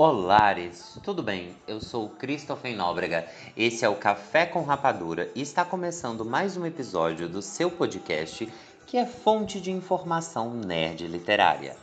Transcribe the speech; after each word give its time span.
Olares, 0.00 0.96
tudo 1.02 1.24
bem? 1.24 1.56
Eu 1.66 1.80
sou 1.80 2.04
o 2.04 2.10
Christopher 2.10 2.76
Nóbrega. 2.76 3.26
Esse 3.56 3.84
é 3.84 3.88
o 3.88 3.96
Café 3.96 4.46
com 4.46 4.62
Rapadura 4.62 5.28
e 5.34 5.42
está 5.42 5.64
começando 5.64 6.24
mais 6.24 6.56
um 6.56 6.64
episódio 6.64 7.28
do 7.28 7.42
seu 7.42 7.68
podcast 7.68 8.48
que 8.86 8.96
é 8.96 9.04
fonte 9.04 9.60
de 9.60 9.72
informação 9.72 10.54
nerd 10.54 11.04
literária. 11.08 11.76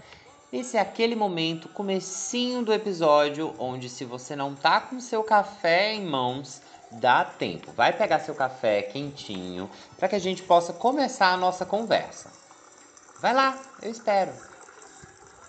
Esse 0.49 0.77
é 0.77 0.79
aquele 0.79 1.13
momento, 1.13 1.67
comecinho 1.67 2.63
do 2.63 2.71
episódio, 2.71 3.53
onde 3.59 3.89
se 3.89 4.05
você 4.05 4.33
não 4.33 4.55
tá 4.55 4.79
com 4.79 4.97
seu 5.01 5.21
café 5.21 5.93
em 5.93 6.05
mãos, 6.05 6.61
dá 6.93 7.25
tempo. 7.25 7.73
Vai 7.73 7.91
pegar 7.91 8.19
seu 8.19 8.33
café 8.33 8.81
quentinho 8.81 9.69
para 9.99 10.07
que 10.07 10.15
a 10.15 10.19
gente 10.19 10.41
possa 10.41 10.71
começar 10.71 11.33
a 11.33 11.37
nossa 11.37 11.65
conversa. 11.65 12.31
Vai 13.19 13.33
lá, 13.33 13.59
eu 13.81 13.91
espero. 13.91 14.31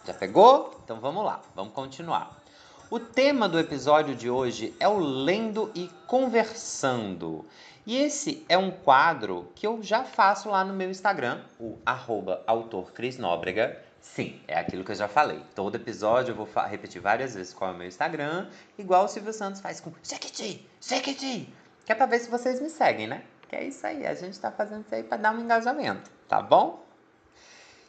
Já 0.05 0.13
pegou? 0.13 0.81
Então 0.83 0.99
vamos 0.99 1.25
lá, 1.25 1.41
vamos 1.55 1.73
continuar. 1.73 2.45
O 2.89 3.01
tema 3.01 3.49
do 3.49 3.59
episódio 3.59 4.15
de 4.15 4.31
hoje 4.31 4.73
é 4.79 4.87
o 4.87 4.97
Lendo 4.97 5.73
e 5.75 5.91
Conversando. 6.07 7.45
E 7.85 7.97
esse 7.97 8.47
é 8.49 8.57
um 8.57 8.71
quadro 8.71 9.51
que 9.57 9.67
eu 9.67 9.83
já 9.83 10.05
faço 10.05 10.49
lá 10.49 10.65
no 10.65 10.73
meu 10.73 10.89
Instagram, 10.89 11.41
o 11.59 11.79
arroba 11.85 12.45
autor 12.47 12.93
Cris 12.93 13.19
Nóbrega. 13.19 13.77
Sim, 14.01 14.41
é 14.47 14.57
aquilo 14.57 14.85
que 14.85 14.93
eu 14.93 14.97
já 14.97 15.09
falei. 15.09 15.43
Todo 15.53 15.75
episódio 15.75 16.31
eu 16.31 16.37
vou 16.37 16.49
repetir 16.69 17.03
várias 17.03 17.35
vezes 17.35 17.53
qual 17.53 17.73
é 17.73 17.75
o 17.75 17.77
meu 17.77 17.89
Instagram, 17.89 18.47
igual 18.79 19.07
o 19.07 19.09
Silvio 19.09 19.33
Santos 19.33 19.61
faz 19.61 19.81
com 19.81 19.93
Sequiti, 20.01 20.65
Sequiti, 20.79 21.53
que 21.85 21.91
é 21.91 21.95
pra 21.95 22.07
ver 22.07 22.21
se 22.21 22.31
vocês 22.31 22.61
me 22.61 22.71
seguem, 22.71 23.09
né? 23.09 23.25
Que 23.49 23.57
é 23.57 23.65
isso 23.65 23.85
aí, 23.85 24.07
a 24.07 24.15
gente 24.15 24.39
tá 24.39 24.53
fazendo 24.53 24.83
isso 24.83 24.95
aí 24.95 25.03
pra 25.03 25.17
dar 25.17 25.35
um 25.35 25.41
engajamento, 25.41 26.09
tá 26.29 26.41
bom? 26.41 26.87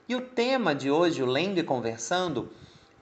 E 0.09 0.15
o 0.15 0.21
tema 0.21 0.73
de 0.73 0.89
hoje, 0.89 1.21
o 1.21 1.27
Lendo 1.27 1.59
e 1.59 1.63
Conversando, 1.63 2.51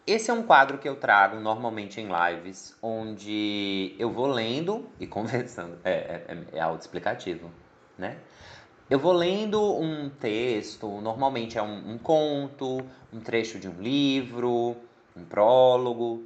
esse 0.08 0.30
é 0.30 0.34
um 0.34 0.44
quadro 0.44 0.78
que 0.78 0.88
eu 0.88 0.96
trago 0.96 1.40
normalmente 1.40 2.00
em 2.00 2.08
lives, 2.08 2.76
onde 2.82 3.96
eu 3.98 4.12
vou 4.12 4.28
lendo 4.28 4.88
e 5.00 5.06
conversando. 5.08 5.78
É, 5.84 5.92
é, 5.92 6.38
é 6.54 6.60
autoexplicativo, 6.60 7.52
né? 7.98 8.18
Eu 8.88 9.00
vou 9.00 9.14
lendo 9.14 9.60
um 9.80 10.10
texto, 10.10 10.88
normalmente 11.02 11.58
é 11.58 11.62
um, 11.64 11.94
um 11.94 11.98
conto, 11.98 12.86
um 13.12 13.20
trecho 13.20 13.60
de 13.60 13.68
um 13.68 13.82
livro, 13.82 14.78
um 15.18 15.26
prólogo, 15.26 16.24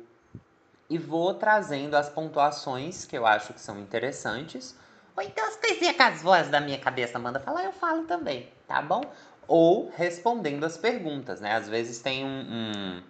e 0.89 0.97
vou 0.97 1.33
trazendo 1.33 1.95
as 1.95 2.09
pontuações 2.09 3.05
que 3.05 3.17
eu 3.17 3.25
acho 3.25 3.53
que 3.53 3.61
são 3.61 3.79
interessantes. 3.79 4.75
Ou 5.15 5.23
então, 5.23 5.45
se 5.51 5.59
vocês 5.59 5.95
que 5.95 6.01
as 6.01 6.21
vozes 6.21 6.51
da 6.51 6.59
minha 6.59 6.77
cabeça 6.77 7.17
manda 7.17 7.39
falar, 7.39 7.63
eu 7.63 7.71
falo 7.71 8.03
também, 8.03 8.49
tá 8.67 8.81
bom? 8.81 9.03
Ou 9.47 9.89
respondendo 9.95 10.65
as 10.65 10.75
perguntas, 10.75 11.39
né? 11.39 11.53
Às 11.55 11.69
vezes 11.69 12.01
tem 12.01 12.25
um, 12.25 12.41
um 12.41 13.03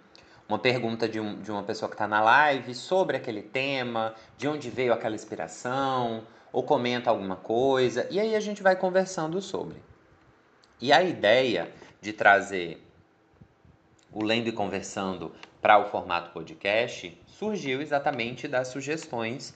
uma 0.50 0.58
pergunta 0.58 1.08
de, 1.08 1.20
um, 1.20 1.40
de 1.40 1.48
uma 1.48 1.62
pessoa 1.62 1.88
que 1.88 1.94
está 1.94 2.08
na 2.08 2.20
live 2.20 2.74
sobre 2.74 3.16
aquele 3.16 3.40
tema, 3.40 4.16
de 4.36 4.48
onde 4.48 4.68
veio 4.68 4.92
aquela 4.92 5.14
inspiração, 5.14 6.24
ou 6.52 6.64
comenta 6.64 7.08
alguma 7.08 7.36
coisa, 7.36 8.08
e 8.10 8.18
aí 8.18 8.34
a 8.34 8.40
gente 8.40 8.60
vai 8.60 8.74
conversando 8.74 9.40
sobre. 9.40 9.76
E 10.80 10.92
a 10.92 11.04
ideia 11.04 11.70
de 12.00 12.12
trazer 12.12 12.84
o 14.10 14.24
Lendo 14.24 14.48
e 14.48 14.52
Conversando 14.52 15.32
para 15.62 15.78
o 15.78 15.86
formato 15.86 16.32
podcast 16.32 17.16
surgiu 17.28 17.80
exatamente 17.80 18.48
das 18.48 18.68
sugestões 18.68 19.54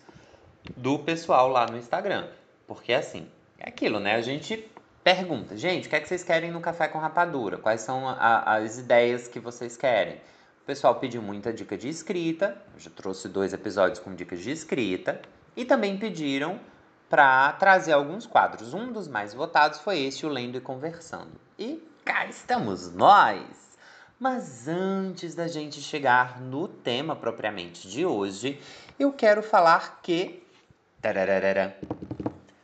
do 0.76 1.00
pessoal 1.00 1.48
lá 1.48 1.66
no 1.66 1.76
Instagram. 1.76 2.28
Porque 2.68 2.92
assim, 2.92 3.26
é 3.58 3.68
aquilo, 3.68 3.98
né? 3.98 4.14
A 4.14 4.22
gente 4.22 4.64
pergunta, 5.02 5.56
gente, 5.56 5.88
o 5.88 5.90
que 5.90 5.96
é 5.96 6.00
que 6.00 6.06
vocês 6.06 6.22
querem 6.22 6.52
no 6.52 6.60
Café 6.60 6.86
com 6.86 6.98
Rapadura? 6.98 7.58
Quais 7.58 7.80
são 7.80 8.08
a, 8.08 8.54
as 8.54 8.78
ideias 8.78 9.26
que 9.26 9.40
vocês 9.40 9.76
querem? 9.76 10.20
O 10.64 10.66
pessoal 10.66 10.94
pediu 10.94 11.20
muita 11.20 11.52
dica 11.52 11.76
de 11.76 11.90
escrita, 11.90 12.56
eu 12.72 12.80
já 12.80 12.88
trouxe 12.88 13.28
dois 13.28 13.52
episódios 13.52 13.98
com 13.98 14.14
dicas 14.14 14.40
de 14.40 14.50
escrita, 14.50 15.20
e 15.54 15.62
também 15.62 15.98
pediram 15.98 16.58
para 17.06 17.52
trazer 17.52 17.92
alguns 17.92 18.26
quadros. 18.26 18.72
Um 18.72 18.90
dos 18.90 19.06
mais 19.06 19.34
votados 19.34 19.80
foi 19.80 20.00
esse, 20.00 20.24
o 20.24 20.28
Lendo 20.30 20.56
e 20.56 20.62
Conversando. 20.62 21.38
E 21.58 21.86
cá 22.02 22.24
estamos 22.24 22.90
nós! 22.90 23.76
Mas 24.18 24.66
antes 24.66 25.34
da 25.34 25.46
gente 25.48 25.82
chegar 25.82 26.40
no 26.40 26.66
tema 26.66 27.14
propriamente 27.14 27.86
de 27.86 28.06
hoje, 28.06 28.58
eu 28.98 29.12
quero 29.12 29.42
falar 29.42 30.00
que. 30.00 30.42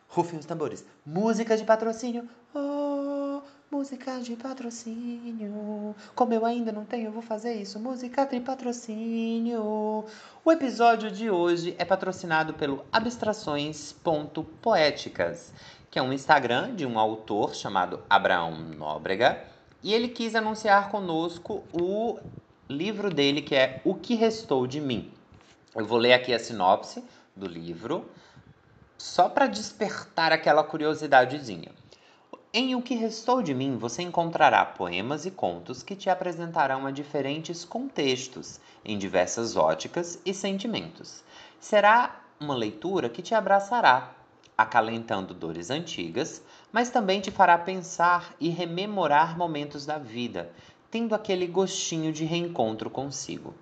Rufem 0.08 0.38
os 0.38 0.46
tambores. 0.46 0.86
Música 1.04 1.54
de 1.54 1.64
patrocínio. 1.64 2.26
Música 3.80 4.20
de 4.20 4.36
patrocínio. 4.36 5.96
Como 6.14 6.34
eu 6.34 6.44
ainda 6.44 6.70
não 6.70 6.84
tenho, 6.84 7.10
vou 7.10 7.22
fazer 7.22 7.54
isso. 7.54 7.80
Música 7.80 8.26
de 8.26 8.38
patrocínio. 8.38 10.04
O 10.44 10.52
episódio 10.52 11.10
de 11.10 11.30
hoje 11.30 11.74
é 11.78 11.84
patrocinado 11.86 12.52
pelo 12.52 12.84
abstrações.poéticas, 12.92 15.54
que 15.90 15.98
é 15.98 16.02
um 16.02 16.12
Instagram 16.12 16.74
de 16.74 16.84
um 16.84 16.98
autor 16.98 17.54
chamado 17.54 18.02
Abraão 18.10 18.54
Nóbrega, 18.54 19.42
e 19.82 19.94
ele 19.94 20.08
quis 20.08 20.34
anunciar 20.34 20.90
conosco 20.90 21.64
o 21.72 22.18
livro 22.68 23.08
dele 23.08 23.40
que 23.40 23.54
é 23.54 23.80
O 23.82 23.94
que 23.94 24.14
restou 24.14 24.66
de 24.66 24.78
mim. 24.78 25.10
Eu 25.74 25.86
vou 25.86 25.96
ler 25.96 26.12
aqui 26.12 26.34
a 26.34 26.38
sinopse 26.38 27.02
do 27.34 27.46
livro, 27.46 28.04
só 28.98 29.26
para 29.26 29.46
despertar 29.46 30.32
aquela 30.32 30.62
curiosidadezinha. 30.62 31.79
Em 32.52 32.74
O 32.74 32.82
que 32.82 32.96
Restou 32.96 33.44
de 33.44 33.54
Mim, 33.54 33.78
você 33.78 34.02
encontrará 34.02 34.64
poemas 34.64 35.24
e 35.24 35.30
contos 35.30 35.84
que 35.84 35.94
te 35.94 36.10
apresentarão 36.10 36.84
a 36.84 36.90
diferentes 36.90 37.64
contextos, 37.64 38.58
em 38.84 38.98
diversas 38.98 39.54
óticas 39.54 40.18
e 40.26 40.34
sentimentos. 40.34 41.22
Será 41.60 42.24
uma 42.40 42.56
leitura 42.56 43.08
que 43.08 43.22
te 43.22 43.36
abraçará, 43.36 44.16
acalentando 44.58 45.32
dores 45.32 45.70
antigas, 45.70 46.42
mas 46.72 46.90
também 46.90 47.20
te 47.20 47.30
fará 47.30 47.56
pensar 47.56 48.34
e 48.40 48.48
rememorar 48.48 49.38
momentos 49.38 49.86
da 49.86 49.96
vida, 49.96 50.50
tendo 50.90 51.14
aquele 51.14 51.46
gostinho 51.46 52.12
de 52.12 52.24
reencontro 52.24 52.90
consigo. 52.90 53.54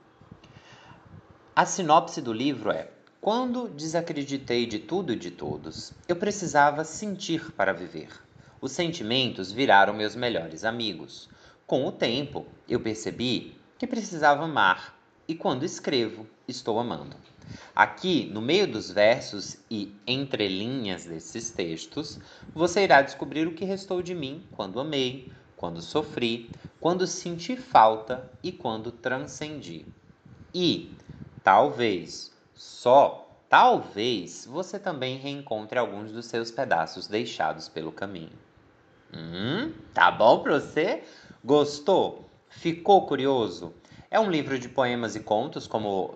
A 1.54 1.66
sinopse 1.66 2.22
do 2.22 2.32
livro 2.32 2.70
é: 2.70 2.88
Quando 3.20 3.68
desacreditei 3.68 4.64
de 4.64 4.78
tudo 4.78 5.12
e 5.12 5.16
de 5.16 5.30
todos, 5.30 5.92
eu 6.08 6.16
precisava 6.16 6.84
sentir 6.84 7.52
para 7.52 7.74
viver. 7.74 8.27
Os 8.60 8.72
sentimentos 8.72 9.52
viraram 9.52 9.94
meus 9.94 10.16
melhores 10.16 10.64
amigos. 10.64 11.28
Com 11.64 11.86
o 11.86 11.92
tempo, 11.92 12.44
eu 12.68 12.80
percebi 12.80 13.56
que 13.78 13.86
precisava 13.86 14.44
amar, 14.44 14.98
e 15.28 15.34
quando 15.34 15.64
escrevo, 15.64 16.26
estou 16.48 16.80
amando. 16.80 17.16
Aqui, 17.72 18.26
no 18.26 18.42
meio 18.42 18.66
dos 18.66 18.90
versos 18.90 19.58
e 19.70 19.94
entre 20.04 20.48
linhas 20.48 21.04
desses 21.04 21.50
textos, 21.50 22.18
você 22.52 22.82
irá 22.82 23.00
descobrir 23.00 23.46
o 23.46 23.54
que 23.54 23.64
restou 23.64 24.02
de 24.02 24.14
mim 24.14 24.44
quando 24.50 24.80
amei, 24.80 25.30
quando 25.56 25.80
sofri, 25.80 26.50
quando 26.80 27.06
senti 27.06 27.56
falta 27.56 28.28
e 28.42 28.50
quando 28.50 28.90
transcendi. 28.90 29.86
E, 30.52 30.90
talvez, 31.44 32.32
só 32.54 33.28
talvez, 33.48 34.46
você 34.50 34.80
também 34.80 35.16
reencontre 35.16 35.78
alguns 35.78 36.10
dos 36.10 36.26
seus 36.26 36.50
pedaços 36.50 37.06
deixados 37.06 37.68
pelo 37.68 37.92
caminho. 37.92 38.47
Hum, 39.12 39.72
tá 39.94 40.10
bom 40.10 40.40
pra 40.40 40.60
você? 40.60 41.02
Gostou? 41.44 42.28
Ficou 42.48 43.06
curioso? 43.06 43.72
É 44.10 44.18
um 44.18 44.30
livro 44.30 44.58
de 44.58 44.68
poemas 44.68 45.16
e 45.16 45.20
contos, 45.20 45.66
como 45.66 46.14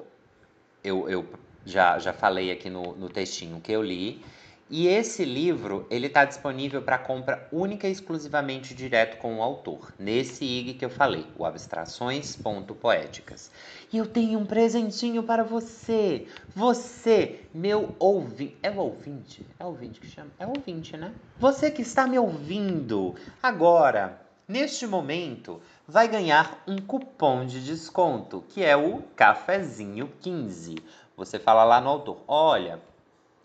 eu, 0.82 1.08
eu 1.08 1.26
já, 1.64 1.98
já 1.98 2.12
falei 2.12 2.50
aqui 2.50 2.68
no, 2.68 2.94
no 2.96 3.08
textinho 3.08 3.60
que 3.60 3.72
eu 3.72 3.82
li. 3.82 4.24
E 4.74 4.88
esse 4.88 5.22
livro 5.22 5.86
ele 5.90 6.06
está 6.06 6.24
disponível 6.24 6.80
para 6.80 6.96
compra 6.96 7.46
única 7.52 7.86
e 7.86 7.92
exclusivamente 7.92 8.74
direto 8.74 9.18
com 9.18 9.36
o 9.36 9.42
autor, 9.42 9.92
nesse 9.98 10.46
IG 10.46 10.72
que 10.72 10.84
eu 10.86 10.88
falei, 10.88 11.26
o 11.36 11.44
abstrações.poéticas. 11.44 13.50
E 13.92 13.98
eu 13.98 14.06
tenho 14.06 14.38
um 14.38 14.46
presentinho 14.46 15.24
para 15.24 15.44
você, 15.44 16.26
você, 16.56 17.40
meu 17.52 17.94
ouvinte, 17.98 18.56
é 18.62 18.70
o 18.70 18.78
ouvinte? 18.78 19.46
É 19.58 19.64
o 19.64 19.68
ouvinte 19.68 20.00
que 20.00 20.06
chama? 20.06 20.30
É 20.38 20.46
o 20.46 20.52
ouvinte, 20.56 20.96
né? 20.96 21.12
Você 21.38 21.70
que 21.70 21.82
está 21.82 22.06
me 22.06 22.18
ouvindo 22.18 23.14
agora, 23.42 24.22
neste 24.48 24.86
momento, 24.86 25.60
vai 25.86 26.08
ganhar 26.08 26.64
um 26.66 26.78
cupom 26.78 27.44
de 27.44 27.62
desconto, 27.62 28.42
que 28.48 28.64
é 28.64 28.74
o 28.74 29.02
cafezinho 29.14 30.10
15. 30.22 30.76
Você 31.14 31.38
fala 31.38 31.62
lá 31.62 31.78
no 31.78 31.90
autor, 31.90 32.22
olha, 32.26 32.80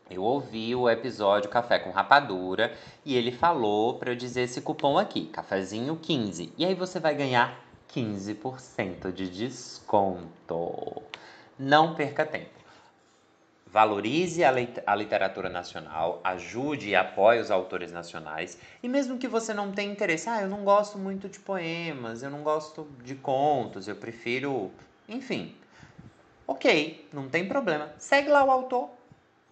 eu 0.10 0.24
ouvi 0.24 0.76
o 0.76 0.90
episódio 0.90 1.50
Café 1.50 1.80
com 1.80 1.92
Rapadura 1.92 2.74
e 3.06 3.16
ele 3.16 3.32
falou 3.32 3.96
para 3.96 4.12
eu 4.12 4.16
dizer 4.16 4.42
esse 4.42 4.62
cupom 4.62 4.98
aqui, 4.98 5.28
cafezinho 5.28 5.96
15. 5.96 6.54
E 6.58 6.66
aí 6.66 6.74
você 6.74 7.00
vai 7.00 7.14
ganhar 7.14 7.60
15% 7.94 9.12
de 9.12 9.30
desconto. 9.30 11.02
Não 11.60 11.94
perca 11.96 12.26
tempo. 12.26 12.58
Valorize 13.66 14.44
a 14.44 14.96
literatura 14.96 15.50
nacional, 15.50 16.22
ajude 16.24 16.90
e 16.90 16.96
apoie 16.96 17.40
os 17.40 17.52
autores 17.52 17.92
nacionais. 17.92 18.58
E 18.82 18.88
mesmo 18.88 19.18
que 19.18 19.28
você 19.28 19.54
não 19.54 19.72
tenha 19.72 19.92
interesse, 19.92 20.30
ah, 20.30 20.42
eu 20.42 20.48
não 20.48 20.64
gosto 20.64 20.98
muito 20.98 21.28
de 21.28 21.40
poemas, 21.40 22.24
eu 22.24 22.30
não 22.30 22.44
gosto 22.44 22.88
de 23.04 23.16
contos, 23.16 23.88
eu 23.88 23.96
prefiro. 23.96 24.72
Enfim, 25.08 25.54
Ok, 26.48 27.10
não 27.12 27.28
tem 27.28 27.46
problema. 27.46 27.92
Segue 27.98 28.30
lá 28.30 28.42
o 28.46 28.50
autor, 28.50 28.90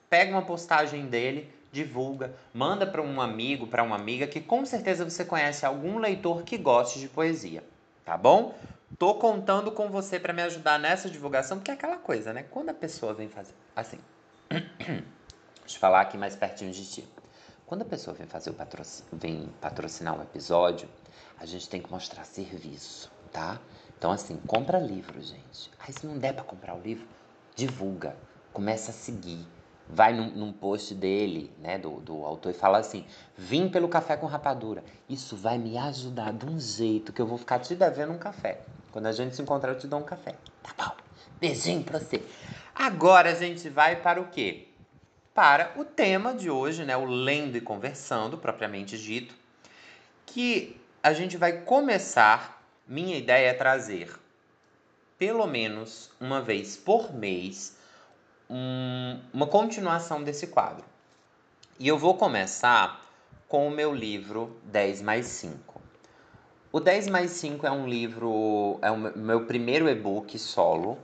pega 0.10 0.32
uma 0.32 0.42
postagem 0.42 1.08
dele, 1.08 1.52
divulga, 1.72 2.34
manda 2.54 2.88
para 2.88 3.02
um 3.02 3.20
amigo, 3.20 3.68
para 3.68 3.84
uma 3.84 3.96
amiga 3.96 4.26
que 4.26 4.40
com 4.40 4.66
certeza 4.66 5.04
você 5.04 5.26
conhece 5.26 5.66
algum 5.66 5.98
leitor 5.98 6.44
que 6.44 6.58
goste 6.58 7.00
de 7.00 7.10
poesia, 7.10 7.64
tá 8.06 8.18
bom? 8.18 8.56
Tô 8.98 9.16
contando 9.16 9.72
com 9.72 9.90
você 9.90 10.18
para 10.18 10.32
me 10.32 10.42
ajudar 10.44 10.80
nessa 10.80 11.10
divulgação, 11.10 11.58
porque 11.58 11.72
é 11.72 11.74
aquela 11.74 11.98
coisa, 11.98 12.32
né? 12.32 12.46
Quando 12.50 12.70
a 12.70 12.74
pessoa 12.74 13.14
vem 13.14 13.28
fazer 13.28 13.54
assim, 13.76 14.00
deixa 14.50 15.76
eu 15.76 15.80
falar 15.80 16.02
aqui 16.02 16.18
mais 16.18 16.36
pertinho 16.36 16.72
de 16.72 16.90
ti. 16.90 17.08
Quando 17.66 17.82
a 17.82 17.86
pessoa 17.86 18.16
vem 18.16 18.28
fazer 18.28 18.52
o 18.52 18.54
patrocínio, 18.54 19.10
vem 19.12 19.50
patrocinar 19.60 20.18
um 20.18 20.22
episódio, 20.22 20.88
a 21.38 21.46
gente 21.46 21.68
tem 21.68 21.82
que 21.82 21.92
mostrar 21.92 22.24
serviço, 22.24 23.12
tá? 23.34 23.60
Então 23.98 24.12
assim, 24.12 24.38
compra 24.48 24.80
livro, 24.80 25.22
gente. 25.22 25.72
Aí 25.80 25.92
se 25.92 26.06
não 26.06 26.18
der 26.18 26.34
para 26.34 26.44
comprar 26.44 26.76
o 26.76 26.80
livro, 26.80 27.06
divulga, 27.56 28.16
começa 28.54 28.92
a 28.92 28.94
seguir, 28.94 29.46
vai 29.88 30.14
num, 30.14 30.30
num, 30.32 30.52
post 30.52 30.94
dele, 30.94 31.52
né, 31.60 31.78
do, 31.78 32.00
do 32.00 32.26
autor, 32.26 32.52
e 32.52 32.54
fala 32.54 32.78
assim: 32.78 33.06
vim 33.38 33.70
pelo 33.70 33.88
café 33.88 34.18
com 34.18 34.26
rapadura. 34.26 34.84
Isso 35.10 35.36
vai 35.36 35.58
me 35.58 35.78
ajudar 35.78 36.34
de 36.34 36.46
um 36.46 36.60
jeito 36.60 37.14
que 37.14 37.22
eu 37.22 37.28
vou 37.28 37.38
ficar 37.38 37.60
te 37.60 37.76
devendo 37.76 38.14
um 38.14 38.18
café. 38.18 38.62
Quando 38.92 39.08
a 39.08 39.12
gente 39.12 39.36
se 39.36 39.42
encontrar, 39.42 39.72
eu 39.72 39.78
te 39.78 39.88
dou 39.88 40.00
um 40.00 40.04
café. 40.04 40.36
Tá 40.64 40.74
bom? 40.78 40.96
Beijinho 41.40 41.84
pra 41.84 42.00
você. 42.00 42.24
Agora 42.74 43.32
a 43.32 43.36
gente 43.36 43.70
vai 43.70 43.98
para 43.98 44.22
o 44.22 44.28
quê? 44.28 44.68
Para 45.34 45.74
o 45.76 45.84
tema 45.84 46.34
de 46.34 46.50
hoje, 46.50 46.86
né, 46.86 46.96
o 46.96 47.06
lendo 47.06 47.58
e 47.58 47.62
conversando, 47.62 48.38
propriamente 48.38 48.98
dito, 48.98 49.36
que 50.26 50.80
a 51.04 51.14
gente 51.14 51.38
vai 51.38 51.62
começar. 51.62 52.54
Minha 52.88 53.18
ideia 53.18 53.50
é 53.50 53.54
trazer 53.54 54.14
pelo 55.18 55.48
menos 55.48 56.12
uma 56.20 56.42
vez 56.42 56.76
por 56.76 57.14
mês 57.14 57.78
um, 58.50 59.20
uma 59.34 59.48
continuação 59.48 60.24
desse 60.24 60.48
quadro. 60.48 60.86
E 61.80 61.88
eu 61.88 61.98
vou 61.98 62.16
começar 62.16 63.04
com 63.48 63.68
o 63.68 63.72
meu 63.72 63.94
livro 63.94 64.56
10 64.64 65.02
mais 65.02 65.26
5. 65.28 65.82
O 66.72 66.80
10 66.80 67.08
mais 67.08 67.32
5 67.32 67.66
é 67.66 67.72
um 67.72 67.88
livro, 67.88 68.80
é 68.82 68.92
o 68.92 68.98
meu 68.98 69.46
primeiro 69.46 69.88
e-book 69.90 70.38
solo. 70.38 70.98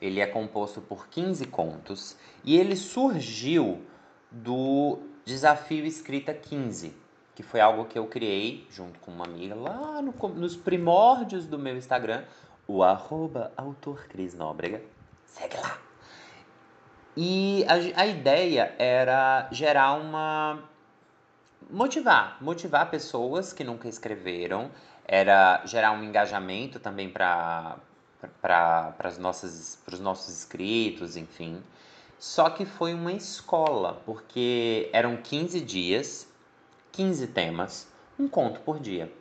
Ele 0.00 0.20
é 0.20 0.26
composto 0.26 0.80
por 0.80 1.08
15 1.08 1.46
contos 1.46 2.16
e 2.44 2.56
ele 2.56 2.76
surgiu 2.76 3.82
do 4.30 4.98
desafio 5.24 5.86
Escrita 5.86 6.34
15, 6.34 6.94
que 7.34 7.42
foi 7.42 7.60
algo 7.60 7.86
que 7.86 7.98
eu 7.98 8.06
criei 8.06 8.66
junto 8.70 8.98
com 9.00 9.10
uma 9.10 9.24
amiga 9.24 9.54
lá 9.54 10.02
no, 10.02 10.12
nos 10.34 10.54
primórdios 10.54 11.46
do 11.46 11.58
meu 11.58 11.76
Instagram, 11.76 12.24
o 12.68 12.82
arroba. 12.82 13.52
Segue 15.24 15.56
lá! 15.56 15.85
E 17.16 17.64
a, 17.66 18.02
a 18.02 18.06
ideia 18.06 18.74
era 18.78 19.48
gerar 19.50 19.94
uma. 19.94 20.62
motivar, 21.70 22.36
motivar 22.40 22.90
pessoas 22.90 23.52
que 23.52 23.64
nunca 23.64 23.88
escreveram, 23.88 24.70
era 25.06 25.62
gerar 25.64 25.92
um 25.92 26.04
engajamento 26.04 26.78
também 26.78 27.08
para 27.08 27.78
para 28.40 29.08
os 29.08 29.18
nossos 29.18 30.28
inscritos, 30.28 31.16
enfim. 31.16 31.62
Só 32.18 32.50
que 32.50 32.64
foi 32.64 32.94
uma 32.94 33.12
escola, 33.12 34.00
porque 34.06 34.88
eram 34.92 35.16
15 35.16 35.60
dias, 35.60 36.26
15 36.92 37.26
temas, 37.28 37.88
um 38.18 38.26
conto 38.26 38.60
por 38.60 38.80
dia. 38.80 39.12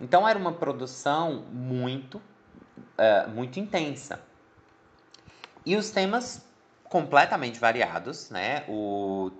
Então 0.00 0.26
era 0.26 0.38
uma 0.38 0.52
produção 0.52 1.44
muito, 1.52 2.18
uh, 2.18 3.30
muito 3.34 3.60
intensa. 3.60 4.20
E 5.66 5.76
os 5.76 5.90
temas 5.90 6.47
completamente 6.88 7.58
variados, 7.58 8.30
né? 8.30 8.64
O 8.68 9.30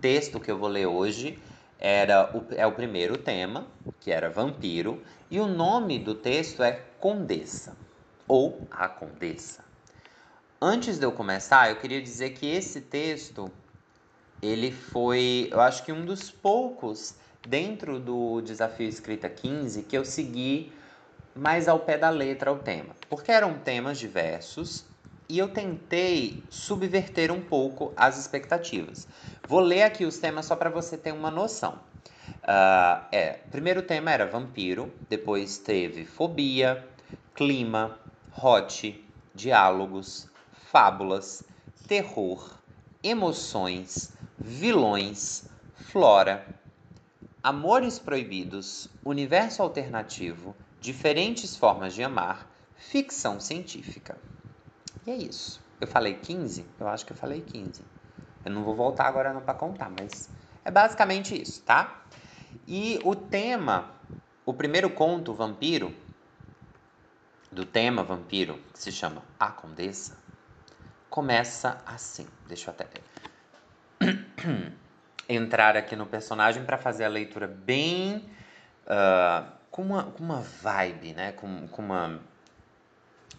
texto 0.00 0.38
que 0.38 0.50
eu 0.50 0.58
vou 0.58 0.68
ler 0.68 0.86
hoje 0.86 1.38
era 1.78 2.30
o, 2.36 2.44
é 2.54 2.66
o 2.66 2.72
primeiro 2.72 3.16
tema, 3.16 3.66
que 4.00 4.10
era 4.10 4.30
vampiro, 4.30 5.02
e 5.30 5.40
o 5.40 5.46
nome 5.46 5.98
do 5.98 6.14
texto 6.14 6.62
é 6.62 6.72
Condessa 7.00 7.76
ou 8.28 8.66
A 8.70 8.88
Condessa. 8.88 9.64
Antes 10.60 10.98
de 10.98 11.04
eu 11.04 11.12
começar, 11.12 11.70
eu 11.70 11.76
queria 11.76 12.00
dizer 12.00 12.30
que 12.30 12.46
esse 12.46 12.80
texto 12.80 13.50
ele 14.40 14.70
foi, 14.70 15.48
eu 15.50 15.60
acho 15.60 15.82
que 15.84 15.92
um 15.92 16.04
dos 16.04 16.30
poucos 16.30 17.14
dentro 17.46 17.98
do 17.98 18.40
desafio 18.40 18.88
escrita 18.88 19.28
15 19.28 19.82
que 19.82 19.96
eu 19.96 20.04
segui 20.04 20.72
mais 21.34 21.68
ao 21.68 21.80
pé 21.80 21.98
da 21.98 22.10
letra 22.10 22.52
o 22.52 22.58
tema, 22.58 22.94
porque 23.08 23.32
eram 23.32 23.58
temas 23.58 23.98
diversos 23.98 24.86
e 25.28 25.38
eu 25.38 25.48
tentei 25.48 26.42
subverter 26.50 27.30
um 27.30 27.40
pouco 27.40 27.92
as 27.96 28.18
expectativas. 28.18 29.08
Vou 29.48 29.60
ler 29.60 29.82
aqui 29.82 30.04
os 30.04 30.18
temas 30.18 30.46
só 30.46 30.56
para 30.56 30.70
você 30.70 30.96
ter 30.96 31.12
uma 31.12 31.30
noção. 31.30 31.78
Uh, 32.42 33.04
é, 33.10 33.38
primeiro 33.50 33.82
tema 33.82 34.10
era 34.10 34.26
vampiro, 34.26 34.92
depois 35.08 35.58
teve 35.58 36.04
fobia, 36.04 36.86
clima, 37.34 37.98
hot, 38.42 39.02
diálogos, 39.34 40.28
fábulas, 40.70 41.42
terror, 41.86 42.58
emoções, 43.02 44.12
vilões, 44.38 45.44
flora, 45.74 46.46
amores 47.42 47.98
proibidos, 47.98 48.88
universo 49.04 49.62
alternativo, 49.62 50.54
diferentes 50.80 51.56
formas 51.56 51.94
de 51.94 52.02
amar, 52.02 52.50
ficção 52.76 53.40
científica. 53.40 54.16
E 55.06 55.10
é 55.10 55.16
isso. 55.16 55.62
Eu 55.80 55.86
falei 55.86 56.14
15? 56.14 56.66
Eu 56.78 56.88
acho 56.88 57.04
que 57.04 57.12
eu 57.12 57.16
falei 57.16 57.40
15. 57.42 57.82
Eu 58.44 58.50
não 58.50 58.62
vou 58.62 58.74
voltar 58.74 59.06
agora 59.06 59.32
não 59.32 59.40
para 59.40 59.54
contar, 59.54 59.90
mas 59.90 60.30
é 60.64 60.70
basicamente 60.70 61.40
isso, 61.40 61.62
tá? 61.62 62.02
E 62.66 62.98
o 63.04 63.14
tema, 63.14 63.90
o 64.46 64.54
primeiro 64.54 64.88
conto, 64.90 65.34
Vampiro, 65.34 65.94
do 67.50 67.64
tema 67.64 68.02
Vampiro, 68.02 68.58
que 68.72 68.78
se 68.78 68.90
chama 68.90 69.22
A 69.38 69.50
Condessa, 69.50 70.16
começa 71.10 71.80
assim. 71.86 72.26
Deixa 72.48 72.70
eu 72.70 72.74
até 72.74 72.86
entrar 75.28 75.76
aqui 75.76 75.94
no 75.94 76.06
personagem 76.06 76.64
para 76.64 76.78
fazer 76.78 77.04
a 77.04 77.08
leitura 77.08 77.46
bem 77.46 78.28
uh, 78.86 79.50
com, 79.70 79.82
uma, 79.82 80.04
com 80.04 80.24
uma 80.24 80.40
vibe, 80.40 81.12
né? 81.12 81.32
Com, 81.32 81.68
com 81.68 81.82
uma 81.82 82.20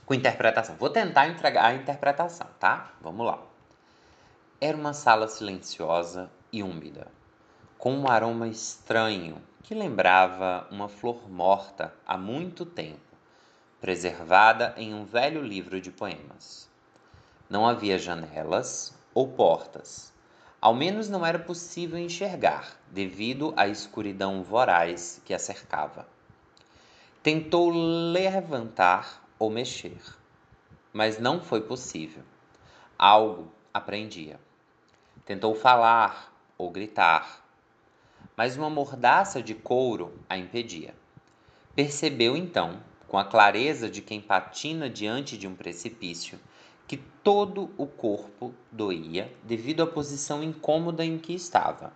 com 0.05 0.13
interpretação. 0.13 0.75
Vou 0.75 0.89
tentar 0.89 1.27
entregar 1.27 1.65
a 1.65 1.73
interpretação, 1.73 2.47
tá? 2.59 2.91
Vamos 3.01 3.25
lá. 3.25 3.39
Era 4.61 4.77
uma 4.77 4.93
sala 4.93 5.27
silenciosa 5.27 6.29
e 6.51 6.63
úmida, 6.63 7.07
com 7.77 7.93
um 7.93 8.07
aroma 8.07 8.47
estranho 8.47 9.41
que 9.63 9.73
lembrava 9.73 10.67
uma 10.69 10.87
flor 10.87 11.29
morta 11.29 11.93
há 12.05 12.17
muito 12.17 12.65
tempo, 12.65 12.99
preservada 13.81 14.73
em 14.77 14.93
um 14.93 15.03
velho 15.05 15.41
livro 15.41 15.81
de 15.81 15.91
poemas. 15.91 16.69
Não 17.49 17.67
havia 17.67 17.97
janelas 17.97 18.93
ou 19.13 19.27
portas. 19.27 20.13
Ao 20.61 20.73
menos 20.73 21.09
não 21.09 21.25
era 21.25 21.37
possível 21.37 21.97
enxergar, 21.97 22.77
devido 22.89 23.53
à 23.57 23.67
escuridão 23.67 24.41
voraz 24.41 25.21
que 25.25 25.33
a 25.33 25.39
cercava. 25.39 26.07
Tentou 27.21 27.69
levantar 27.69 29.24
ou 29.45 29.51
mexer. 29.51 30.01
Mas 30.91 31.19
não 31.19 31.39
foi 31.39 31.61
possível. 31.61 32.23
Algo 32.97 33.51
aprendia. 33.73 34.39
Tentou 35.23 35.53
falar 35.53 36.33
ou 36.57 36.71
gritar, 36.71 37.45
mas 38.35 38.57
uma 38.57 38.69
mordaça 38.69 39.41
de 39.41 39.53
couro 39.53 40.19
a 40.29 40.37
impedia. 40.37 40.95
Percebeu 41.75 42.35
então, 42.35 42.81
com 43.07 43.17
a 43.17 43.25
clareza 43.25 43.89
de 43.89 44.01
quem 44.01 44.21
patina 44.21 44.89
diante 44.89 45.37
de 45.37 45.47
um 45.47 45.55
precipício, 45.55 46.39
que 46.87 46.97
todo 46.97 47.71
o 47.77 47.85
corpo 47.85 48.53
doía 48.71 49.33
devido 49.43 49.83
à 49.83 49.87
posição 49.87 50.43
incômoda 50.43 51.03
em 51.03 51.17
que 51.17 51.33
estava, 51.33 51.91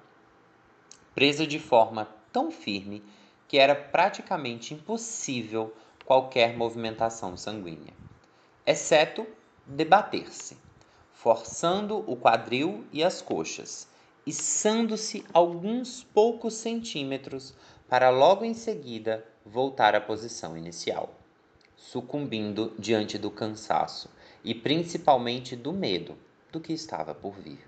presa 1.13 1.46
de 1.46 1.60
forma 1.60 2.08
tão 2.32 2.51
firme 2.51 3.03
que 3.48 3.58
era 3.58 3.75
praticamente 3.75 4.74
impossível 4.74 5.74
qualquer 6.10 6.58
movimentação 6.58 7.38
sanguínea, 7.38 7.94
exceto 8.66 9.28
debater-se, 9.63 10.58
forçando 11.13 12.04
o 12.12 12.18
quadril 12.18 12.84
e 12.92 13.04
as 13.04 13.22
coxas, 13.22 13.88
içando-se 14.25 15.24
alguns 15.32 16.04
poucos 16.04 16.56
centímetros 16.56 17.54
para 17.88 18.10
logo 18.10 18.44
em 18.44 18.56
seguida 18.56 19.24
voltar 19.46 19.94
à 19.94 20.01
posição 20.01 20.58
inicial, 20.58 21.13
sucumbindo 21.78 22.74
diante 22.80 23.20
do 23.20 23.30
cansaço 23.30 24.10
e 24.44 24.56
principalmente 24.56 25.56
do 25.56 25.72
medo 25.72 26.18
do 26.51 26.60
que 26.60 26.74
estava 26.74 27.13
por 27.13 27.36
vir. 27.36 27.63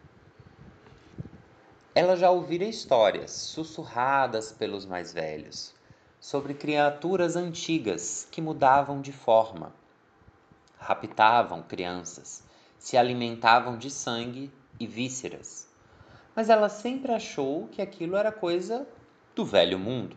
Ela 1.94 2.16
já 2.16 2.32
ouvira 2.32 2.66
histórias 2.66 3.30
sussurradas 3.30 4.52
pelos 4.52 4.84
mais 4.84 5.14
velhos, 5.14 5.76
sobre 6.22 6.54
criaturas 6.54 7.36
antigas 7.36 8.28
que 8.30 8.40
mudavam 8.40 9.02
de 9.02 9.12
forma, 9.12 9.74
raptavam 10.78 11.64
crianças, 11.64 12.44
se 12.78 12.96
alimentavam 12.96 13.76
de 13.76 13.90
sangue 13.90 14.52
e 14.80 14.86
vísceras. 14.86 15.68
Mas 16.36 16.48
ela 16.48 16.70
sempre 16.70 17.12
achou 17.12 17.68
que 17.70 17.82
aquilo 17.82 18.16
era 18.16 18.32
coisa 18.32 18.88
do 19.36 19.44
velho 19.44 19.80
mundo. 19.80 20.16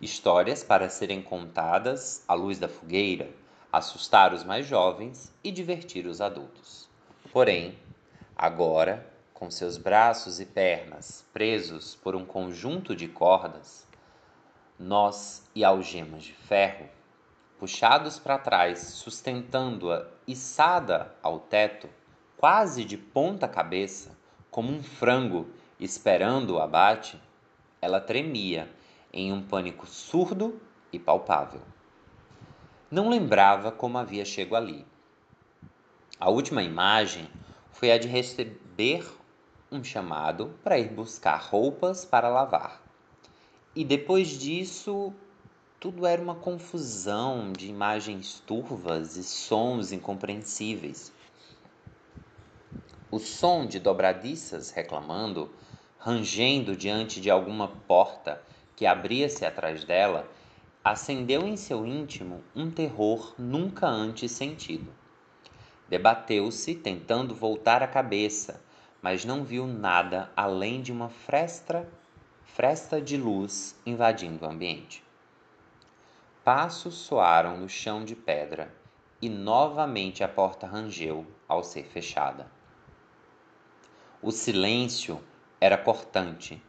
Histórias 0.00 0.64
para 0.64 0.88
serem 0.88 1.20
contadas 1.20 2.24
à 2.26 2.32
luz 2.32 2.58
da 2.58 2.68
fogueira, 2.68 3.30
assustar 3.70 4.32
os 4.32 4.42
mais 4.42 4.66
jovens 4.66 5.30
e 5.44 5.52
divertir 5.52 6.06
os 6.06 6.22
adultos. 6.22 6.88
Porém, 7.30 7.78
agora, 8.34 9.06
com 9.34 9.50
seus 9.50 9.76
braços 9.76 10.40
e 10.40 10.46
pernas 10.46 11.26
presos 11.30 11.94
por 11.94 12.16
um 12.16 12.24
conjunto 12.24 12.96
de 12.96 13.06
cordas, 13.06 13.85
nós 14.78 15.48
e 15.54 15.64
algemas 15.64 16.24
de 16.24 16.32
ferro, 16.32 16.86
puxados 17.58 18.18
para 18.18 18.38
trás, 18.38 18.78
sustentando-a 18.78 20.06
içada 20.26 21.14
ao 21.22 21.40
teto, 21.40 21.88
quase 22.36 22.84
de 22.84 22.96
ponta 22.96 23.48
cabeça, 23.48 24.16
como 24.50 24.72
um 24.72 24.82
frango 24.82 25.48
esperando 25.80 26.54
o 26.54 26.60
abate, 26.60 27.20
ela 27.80 28.00
tremia 28.00 28.70
em 29.12 29.32
um 29.32 29.42
pânico 29.42 29.86
surdo 29.86 30.60
e 30.92 30.98
palpável. 30.98 31.62
Não 32.90 33.08
lembrava 33.08 33.72
como 33.72 33.98
havia 33.98 34.24
chego 34.24 34.54
ali. 34.54 34.86
A 36.18 36.30
última 36.30 36.62
imagem 36.62 37.28
foi 37.70 37.90
a 37.90 37.98
de 37.98 38.08
receber 38.08 39.06
um 39.70 39.82
chamado 39.82 40.54
para 40.62 40.78
ir 40.78 40.88
buscar 40.88 41.36
roupas 41.36 42.04
para 42.04 42.28
lavar. 42.28 42.85
E 43.76 43.84
depois 43.84 44.28
disso, 44.28 45.12
tudo 45.78 46.06
era 46.06 46.22
uma 46.22 46.34
confusão 46.34 47.52
de 47.52 47.68
imagens 47.68 48.40
turvas 48.46 49.18
e 49.18 49.22
sons 49.22 49.92
incompreensíveis. 49.92 51.12
O 53.10 53.18
som 53.18 53.66
de 53.66 53.78
dobradiças 53.78 54.70
reclamando, 54.70 55.54
rangendo 55.98 56.74
diante 56.74 57.20
de 57.20 57.30
alguma 57.30 57.68
porta 57.68 58.42
que 58.74 58.86
abria-se 58.86 59.44
atrás 59.44 59.84
dela, 59.84 60.26
acendeu 60.82 61.46
em 61.46 61.58
seu 61.58 61.86
íntimo 61.86 62.42
um 62.54 62.70
terror 62.70 63.34
nunca 63.38 63.86
antes 63.86 64.32
sentido. 64.32 64.90
Debateu-se, 65.86 66.74
tentando 66.76 67.34
voltar 67.34 67.82
a 67.82 67.86
cabeça, 67.86 68.58
mas 69.02 69.22
não 69.26 69.44
viu 69.44 69.66
nada 69.66 70.32
além 70.34 70.80
de 70.80 70.90
uma 70.90 71.10
fresta, 71.10 71.86
fresta 72.56 73.02
de 73.02 73.18
luz 73.18 73.78
invadindo 73.84 74.46
o 74.46 74.48
ambiente. 74.48 75.04
Passos 76.42 76.94
soaram 76.94 77.58
no 77.58 77.68
chão 77.68 78.02
de 78.02 78.16
pedra 78.16 78.74
e 79.20 79.28
novamente 79.28 80.24
a 80.24 80.28
porta 80.28 80.66
rangeu 80.66 81.26
ao 81.46 81.62
ser 81.62 81.82
fechada. 81.82 82.50
O 84.22 84.30
silêncio 84.30 85.22
era 85.60 85.76
cortante, 85.76 86.62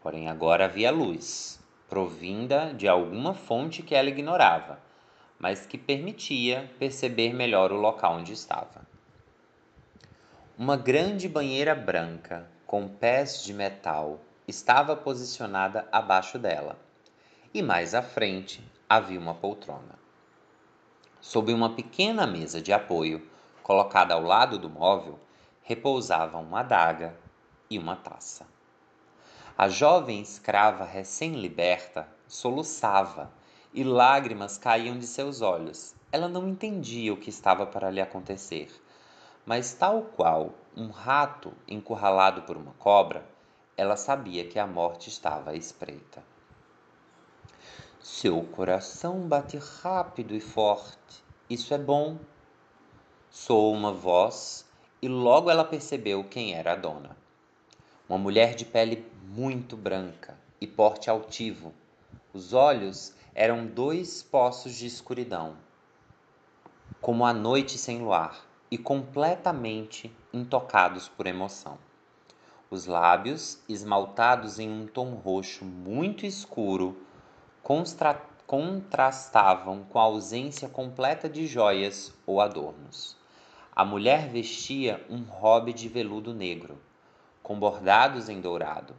porém 0.00 0.30
agora 0.30 0.64
havia 0.64 0.90
luz, 0.90 1.60
provinda 1.90 2.72
de 2.72 2.88
alguma 2.88 3.34
fonte 3.34 3.82
que 3.82 3.94
ela 3.94 4.08
ignorava, 4.08 4.80
mas 5.38 5.66
que 5.66 5.76
permitia 5.76 6.72
perceber 6.78 7.34
melhor 7.34 7.70
o 7.70 7.76
local 7.76 8.14
onde 8.14 8.32
estava. 8.32 8.88
Uma 10.56 10.78
grande 10.78 11.28
banheira 11.28 11.74
branca, 11.74 12.50
com 12.66 12.88
pés 12.88 13.44
de 13.44 13.52
metal, 13.52 14.22
estava 14.46 14.96
posicionada 14.96 15.88
abaixo 15.90 16.38
dela, 16.38 16.78
e 17.52 17.62
mais 17.62 17.94
à 17.94 18.02
frente 18.02 18.62
havia 18.88 19.18
uma 19.18 19.34
poltrona. 19.34 19.98
Sob 21.20 21.52
uma 21.52 21.74
pequena 21.74 22.26
mesa 22.26 22.60
de 22.60 22.72
apoio, 22.72 23.26
colocada 23.62 24.14
ao 24.14 24.22
lado 24.22 24.58
do 24.58 24.70
móvel, 24.70 25.18
repousavam 25.62 26.42
uma 26.42 26.60
adaga 26.60 27.16
e 27.68 27.78
uma 27.78 27.96
taça. 27.96 28.46
A 29.58 29.68
jovem 29.68 30.20
escrava 30.20 30.84
recém-liberta 30.84 32.06
soluçava 32.28 33.30
e 33.72 33.82
lágrimas 33.82 34.58
caíam 34.58 34.98
de 34.98 35.06
seus 35.06 35.40
olhos. 35.40 35.94
Ela 36.12 36.28
não 36.28 36.48
entendia 36.48 37.12
o 37.12 37.16
que 37.16 37.30
estava 37.30 37.66
para 37.66 37.90
lhe 37.90 38.00
acontecer 38.00 38.70
mas, 39.46 39.72
tal 39.72 40.02
qual 40.02 40.50
um 40.76 40.88
rato 40.88 41.52
encurralado 41.68 42.42
por 42.42 42.56
uma 42.56 42.72
cobra, 42.72 43.24
ela 43.76 43.96
sabia 43.96 44.46
que 44.46 44.58
a 44.58 44.66
morte 44.66 45.08
estava 45.08 45.50
à 45.50 45.54
espreita. 45.54 46.22
Seu 48.00 48.42
coração 48.42 49.28
bate 49.28 49.58
rápido 49.82 50.34
e 50.34 50.40
forte. 50.40 51.22
Isso 51.50 51.74
é 51.74 51.78
bom. 51.78 52.18
Soou 53.30 53.74
uma 53.74 53.92
voz 53.92 54.64
e 55.02 55.08
logo 55.08 55.50
ela 55.50 55.64
percebeu 55.64 56.24
quem 56.24 56.54
era 56.54 56.72
a 56.72 56.76
dona. 56.76 57.16
Uma 58.08 58.16
mulher 58.16 58.54
de 58.54 58.64
pele 58.64 59.04
muito 59.24 59.76
branca 59.76 60.38
e 60.60 60.66
porte 60.66 61.10
altivo. 61.10 61.74
Os 62.32 62.52
olhos 62.54 63.12
eram 63.34 63.66
dois 63.66 64.22
poços 64.22 64.74
de 64.74 64.86
escuridão, 64.86 65.56
como 67.00 67.26
a 67.26 67.34
noite 67.34 67.76
sem 67.76 67.98
luar 67.98 68.40
e 68.70 68.78
completamente 68.78 70.10
intocados 70.32 71.08
por 71.08 71.26
emoção. 71.26 71.78
Os 72.68 72.86
lábios, 72.86 73.60
esmaltados 73.68 74.58
em 74.58 74.68
um 74.68 74.88
tom 74.88 75.14
roxo 75.14 75.64
muito 75.64 76.26
escuro, 76.26 77.00
contrastavam 78.46 79.84
com 79.84 80.00
a 80.00 80.02
ausência 80.02 80.68
completa 80.68 81.28
de 81.28 81.46
joias 81.46 82.12
ou 82.26 82.40
adornos. 82.40 83.16
A 83.74 83.84
mulher 83.84 84.28
vestia 84.28 85.04
um 85.08 85.22
robe 85.22 85.72
de 85.72 85.88
veludo 85.88 86.34
negro, 86.34 86.76
com 87.40 87.56
bordados 87.56 88.28
em 88.28 88.40
dourado. 88.40 88.94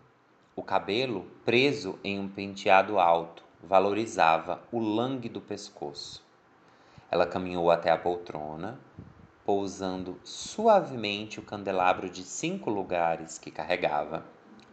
O 0.55 0.63
cabelo, 0.63 1.27
preso 1.43 1.99
em 2.03 2.17
um 2.19 2.29
penteado 2.29 2.97
alto, 2.97 3.43
valorizava 3.61 4.61
o 4.71 4.79
langue 4.79 5.27
do 5.27 5.41
pescoço. 5.41 6.23
Ela 7.11 7.27
caminhou 7.27 7.69
até 7.69 7.91
a 7.91 7.97
poltrona, 7.97 8.79
pousando 9.47 10.19
suavemente 10.25 11.39
o 11.39 11.41
candelabro 11.41 12.09
de 12.09 12.21
cinco 12.21 12.69
lugares 12.69 13.37
que 13.37 13.49
carregava, 13.49 14.25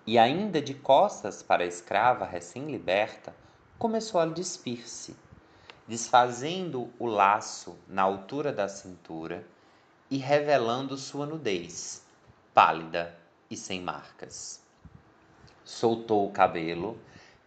e 0.05 0.19
ainda 0.19 0.61
de 0.61 0.75
costas 0.75 1.45
para 1.45 1.63
a 1.63 1.67
escrava 1.67 2.25
recém-liberta, 2.25 3.33
começou 3.79 4.21
a 4.21 4.27
despir-se, 4.27 5.17
desfazendo 5.87 6.93
o 6.99 7.07
laço 7.07 7.79
na 7.87 8.03
altura 8.03 8.53
da 8.53 8.69
cintura 8.69 9.47
e 10.11 10.17
revelando 10.17 10.99
sua 10.99 11.25
nudez, 11.25 12.05
pálida 12.53 13.17
e 13.49 13.57
sem 13.57 13.81
marcas. 13.81 14.61
Soltou 15.63 16.27
o 16.27 16.33
cabelo, 16.33 16.99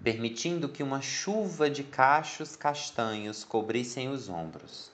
permitindo 0.02 0.70
que 0.70 0.82
uma 0.82 1.02
chuva 1.02 1.70
de 1.70 1.84
cachos 1.84 2.56
castanhos 2.56 3.44
cobrissem 3.44 4.08
os 4.08 4.30
ombros, 4.30 4.90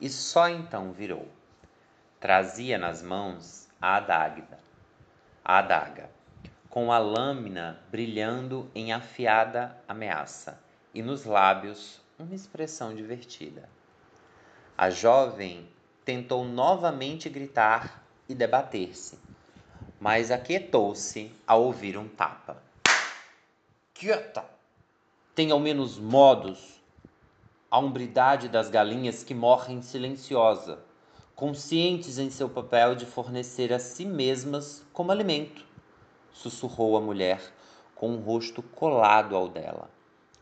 e 0.00 0.10
só 0.10 0.48
então 0.48 0.90
virou. 0.90 1.28
Trazia 2.18 2.78
nas 2.78 3.02
mãos 3.02 3.68
a 3.78 3.96
adaga, 3.96 4.58
a 5.44 5.58
adaga, 5.58 6.08
com 6.70 6.90
a 6.90 6.96
lâmina 6.98 7.78
brilhando 7.90 8.70
em 8.74 8.90
afiada 8.90 9.76
ameaça, 9.86 10.58
e 10.94 11.02
nos 11.02 11.26
lábios 11.26 12.00
uma 12.18 12.34
expressão 12.34 12.94
divertida. 12.94 13.68
A 14.78 14.88
jovem 14.88 15.68
tentou 16.06 16.42
novamente 16.42 17.28
gritar 17.28 18.02
e 18.26 18.34
debater-se, 18.34 19.18
mas 20.00 20.30
aquietou-se 20.30 21.30
ao 21.46 21.64
ouvir 21.64 21.98
um 21.98 22.08
tapa. 22.08 22.56
Quieta! 23.92 24.42
Tem 25.34 25.50
ao 25.50 25.60
menos 25.60 25.98
modos. 25.98 26.80
A 27.70 27.78
umbridade 27.78 28.48
das 28.48 28.70
galinhas 28.70 29.22
que 29.22 29.34
morrem 29.34 29.82
silenciosa 29.82 30.85
conscientes 31.36 32.18
em 32.18 32.30
seu 32.30 32.48
papel 32.48 32.94
de 32.94 33.04
fornecer 33.04 33.70
a 33.70 33.78
si 33.78 34.06
mesmas 34.06 34.82
como 34.90 35.12
alimento, 35.12 35.66
sussurrou 36.32 36.96
a 36.96 37.00
mulher 37.00 37.52
com 37.94 38.16
o 38.16 38.20
rosto 38.20 38.62
colado 38.62 39.36
ao 39.36 39.46
dela, 39.46 39.90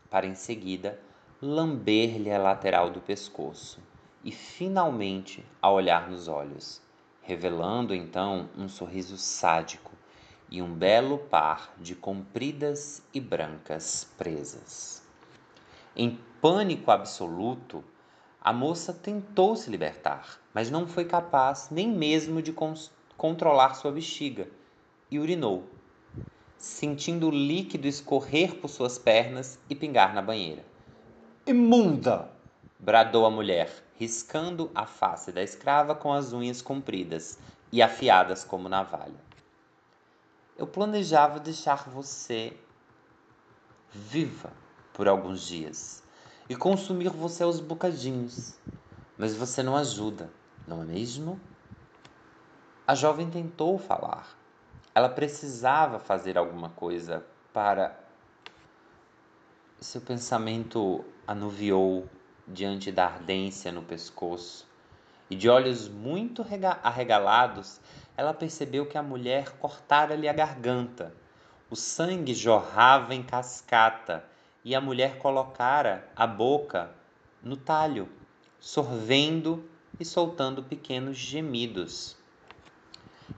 para 0.09 0.25
em 0.25 0.35
seguida 0.35 0.97
lamber-lhe 1.41 2.31
a 2.31 2.37
lateral 2.37 2.89
do 2.89 3.01
pescoço 3.01 3.79
e 4.23 4.31
finalmente 4.31 5.45
a 5.61 5.69
olhar 5.69 6.09
nos 6.09 6.29
olhos, 6.29 6.81
revelando 7.21 7.93
então 7.93 8.49
um 8.57 8.69
sorriso 8.69 9.17
sádico 9.17 9.91
e 10.49 10.61
um 10.61 10.73
belo 10.73 11.17
par 11.17 11.73
de 11.77 11.93
compridas 11.93 13.03
e 13.13 13.19
brancas 13.19 14.09
presas. 14.17 15.03
Em 15.93 16.17
pânico 16.41 16.89
absoluto, 16.89 17.83
a 18.45 18.53
moça 18.53 18.93
tentou 18.93 19.55
se 19.55 19.71
libertar, 19.71 20.39
mas 20.53 20.69
não 20.69 20.85
foi 20.85 21.03
capaz 21.03 21.69
nem 21.71 21.89
mesmo 21.89 22.43
de 22.43 22.53
controlar 23.17 23.73
sua 23.73 23.91
bexiga 23.91 24.47
e 25.09 25.17
urinou, 25.17 25.63
sentindo 26.55 27.27
o 27.27 27.31
líquido 27.31 27.87
escorrer 27.87 28.53
por 28.57 28.67
suas 28.67 28.99
pernas 28.99 29.57
e 29.67 29.73
pingar 29.73 30.13
na 30.13 30.21
banheira. 30.21 30.63
Imunda! 31.47 32.29
bradou 32.77 33.25
a 33.25 33.31
mulher, 33.31 33.83
riscando 33.95 34.69
a 34.75 34.85
face 34.85 35.31
da 35.31 35.41
escrava 35.41 35.95
com 35.95 36.13
as 36.13 36.31
unhas 36.31 36.61
compridas 36.61 37.39
e 37.71 37.81
afiadas 37.81 38.43
como 38.43 38.69
navalha. 38.69 39.25
Eu 40.55 40.67
planejava 40.67 41.39
deixar 41.39 41.89
você 41.89 42.55
viva 43.91 44.53
por 44.93 45.07
alguns 45.07 45.47
dias 45.47 46.04
e 46.47 46.55
consumir 46.55 47.09
você 47.09 47.43
aos 47.43 47.59
bocadinhos, 47.59 48.55
mas 49.17 49.35
você 49.35 49.63
não 49.63 49.75
ajuda, 49.75 50.29
não 50.67 50.81
é 50.81 50.85
mesmo? 50.85 51.39
A 52.85 52.93
jovem 52.93 53.29
tentou 53.29 53.79
falar. 53.79 54.37
Ela 54.93 55.09
precisava 55.09 55.99
fazer 55.99 56.37
alguma 56.37 56.69
coisa 56.69 57.25
para. 57.51 57.99
Seu 59.79 60.01
pensamento 60.01 61.03
anuviou 61.27 62.07
diante 62.47 62.91
da 62.91 63.05
ardência 63.05 63.71
no 63.71 63.81
pescoço, 63.81 64.67
e 65.29 65.35
de 65.35 65.49
olhos 65.49 65.87
muito 65.87 66.45
arregalados, 66.83 67.81
ela 68.15 68.33
percebeu 68.33 68.85
que 68.85 68.97
a 68.97 69.03
mulher 69.03 69.57
cortara-lhe 69.57 70.29
a 70.29 70.33
garganta. 70.33 71.11
O 71.69 71.75
sangue 71.75 72.35
jorrava 72.35 73.15
em 73.15 73.23
cascata 73.23 74.23
e 74.65 74.75
a 74.75 74.81
mulher 74.81 75.19
colocara 75.19 76.11
a 76.15 76.27
boca 76.27 76.89
no 77.41 77.55
talho, 77.55 78.09
sorvendo 78.59 79.63
e 79.97 80.03
soltando 80.03 80.61
pequenos 80.61 81.15
gemidos. 81.15 82.17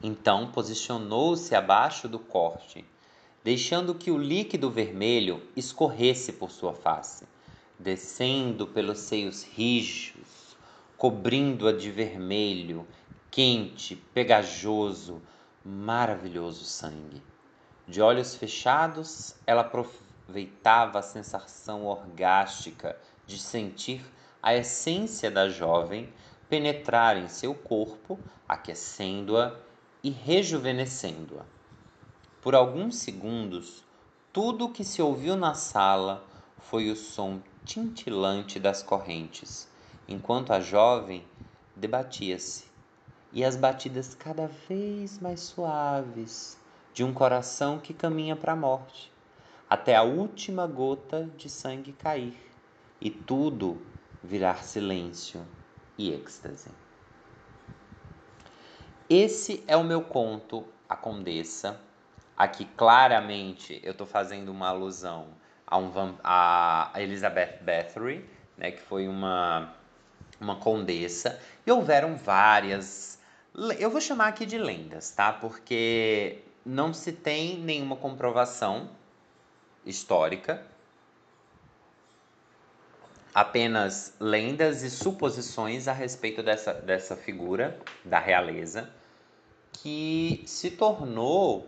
Então 0.02 0.50
posicionou-se 0.52 1.54
abaixo 1.54 2.08
do 2.08 2.18
corte, 2.18 2.84
deixando 3.44 3.94
que 3.94 4.10
o 4.10 4.18
líquido 4.18 4.72
vermelho 4.72 5.44
escorresse 5.56 6.34
por 6.34 6.50
sua 6.50 6.74
face 6.74 7.28
descendo 7.80 8.66
pelos 8.66 9.00
seios 9.00 9.44
rijos, 9.44 10.58
cobrindo-a 10.98 11.72
de 11.72 11.92
vermelho, 11.92 12.88
quente, 13.30 13.96
pegajoso, 13.96 15.22
maravilhoso 15.64 16.66
sangue. 16.66 17.22
De 17.88 18.02
olhos 18.02 18.36
fechados, 18.36 19.36
ela 19.46 19.64
aproveitava 20.28 21.00
a 21.00 21.02
sensação 21.02 21.86
orgástica 21.86 22.98
de 23.26 23.40
sentir 23.40 24.06
a 24.44 24.54
essência 24.54 25.32
da 25.32 25.48
jovem 25.48 26.12
penetrar 26.50 27.16
em 27.16 27.30
seu 27.30 27.56
corpo, 27.56 28.20
aquecendo-a 28.48 29.56
e 30.04 30.10
rejuvenescendo-a. 30.10 31.46
Por 32.42 32.56
alguns 32.56 32.98
segundos, 32.98 33.86
tudo 34.34 34.66
o 34.66 34.72
que 34.72 34.84
se 34.84 35.02
ouviu 35.02 35.38
na 35.38 35.54
sala 35.54 36.26
foi 36.58 36.92
o 36.92 36.96
som 36.96 37.42
tintilante 37.64 38.60
das 38.60 38.84
correntes, 38.84 39.70
enquanto 40.10 40.52
a 40.52 40.60
jovem 40.60 41.26
debatia-se, 41.74 42.66
e 43.32 43.46
as 43.46 43.56
batidas 43.56 44.14
cada 44.14 44.48
vez 44.48 45.20
mais 45.20 45.40
suaves 45.40 46.58
de 46.94 47.04
um 47.04 47.14
coração 47.14 47.80
que 47.80 47.94
caminha 47.94 48.36
para 48.36 48.54
a 48.54 48.56
morte, 48.56 49.12
até 49.70 49.96
a 49.96 50.04
última 50.04 50.66
gota 50.66 51.30
de 51.36 51.50
sangue 51.50 51.92
cair 51.92 52.38
e 53.02 53.10
tudo 53.10 53.82
virar 54.24 54.64
silêncio 54.64 55.46
e 55.98 56.12
êxtase. 56.12 56.70
Esse 59.10 59.64
é 59.68 59.76
o 59.78 59.84
meu 59.84 60.02
conto, 60.02 60.66
A 60.88 60.96
Condessa. 60.96 61.80
Aqui 62.36 62.66
claramente 62.66 63.80
eu 63.84 63.92
estou 63.92 64.06
fazendo 64.06 64.50
uma 64.50 64.68
alusão 64.68 65.30
a, 65.66 65.78
um, 65.78 65.92
a 66.24 66.92
Elizabeth 66.96 67.60
Bathory, 67.62 68.30
né, 68.58 68.72
que 68.72 68.82
foi 68.82 69.08
uma, 69.08 69.74
uma 70.40 70.56
condessa, 70.58 71.40
e 71.66 71.72
houveram 71.72 72.16
várias. 72.16 73.20
Eu 73.80 73.90
vou 73.90 74.00
chamar 74.00 74.28
aqui 74.28 74.46
de 74.46 74.58
lendas, 74.58 75.12
tá? 75.12 75.34
Porque 75.34 76.44
não 76.66 76.94
se 76.94 77.12
tem 77.12 77.58
nenhuma 77.60 77.96
comprovação 77.96 78.90
histórica, 79.88 80.62
apenas 83.34 84.14
lendas 84.20 84.84
e 84.84 84.90
suposições 84.90 85.88
a 85.88 85.94
respeito 85.94 86.44
dessa, 86.44 86.74
dessa 86.74 87.16
figura 87.16 87.80
da 88.04 88.20
realeza, 88.20 88.90
que 89.72 90.44
se 90.46 90.72
tornou 90.72 91.68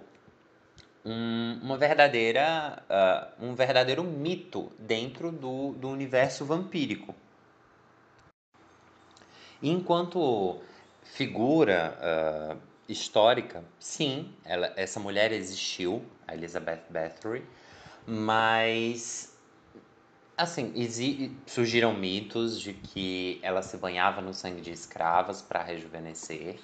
um, 1.06 1.60
uma 1.62 1.78
verdadeira, 1.78 2.84
uh, 2.90 3.46
um 3.46 3.56
verdadeiro 3.56 4.04
mito 4.04 4.72
dentro 4.78 5.32
do, 5.32 5.74
do 5.74 5.90
universo 5.90 6.44
vampírico. 6.44 7.16
Enquanto 9.62 10.62
figura 11.04 11.98
uh, 12.00 12.58
histórica, 12.88 13.64
sim, 13.80 14.34
ela, 14.44 14.74
essa 14.76 15.00
mulher 15.00 15.32
existiu, 15.32 16.04
a 16.28 16.34
Elizabeth 16.34 16.82
Bathory, 16.90 17.46
mas 18.10 19.38
assim 20.36 20.74
surgiram 21.46 21.94
mitos 21.94 22.60
de 22.60 22.74
que 22.74 23.40
ela 23.44 23.62
se 23.62 23.78
banhava 23.78 24.22
no 24.22 24.34
sangue 24.34 24.62
de 24.62 24.72
escravas 24.72 25.42
para 25.42 25.62
rejuvenescer 25.62 26.58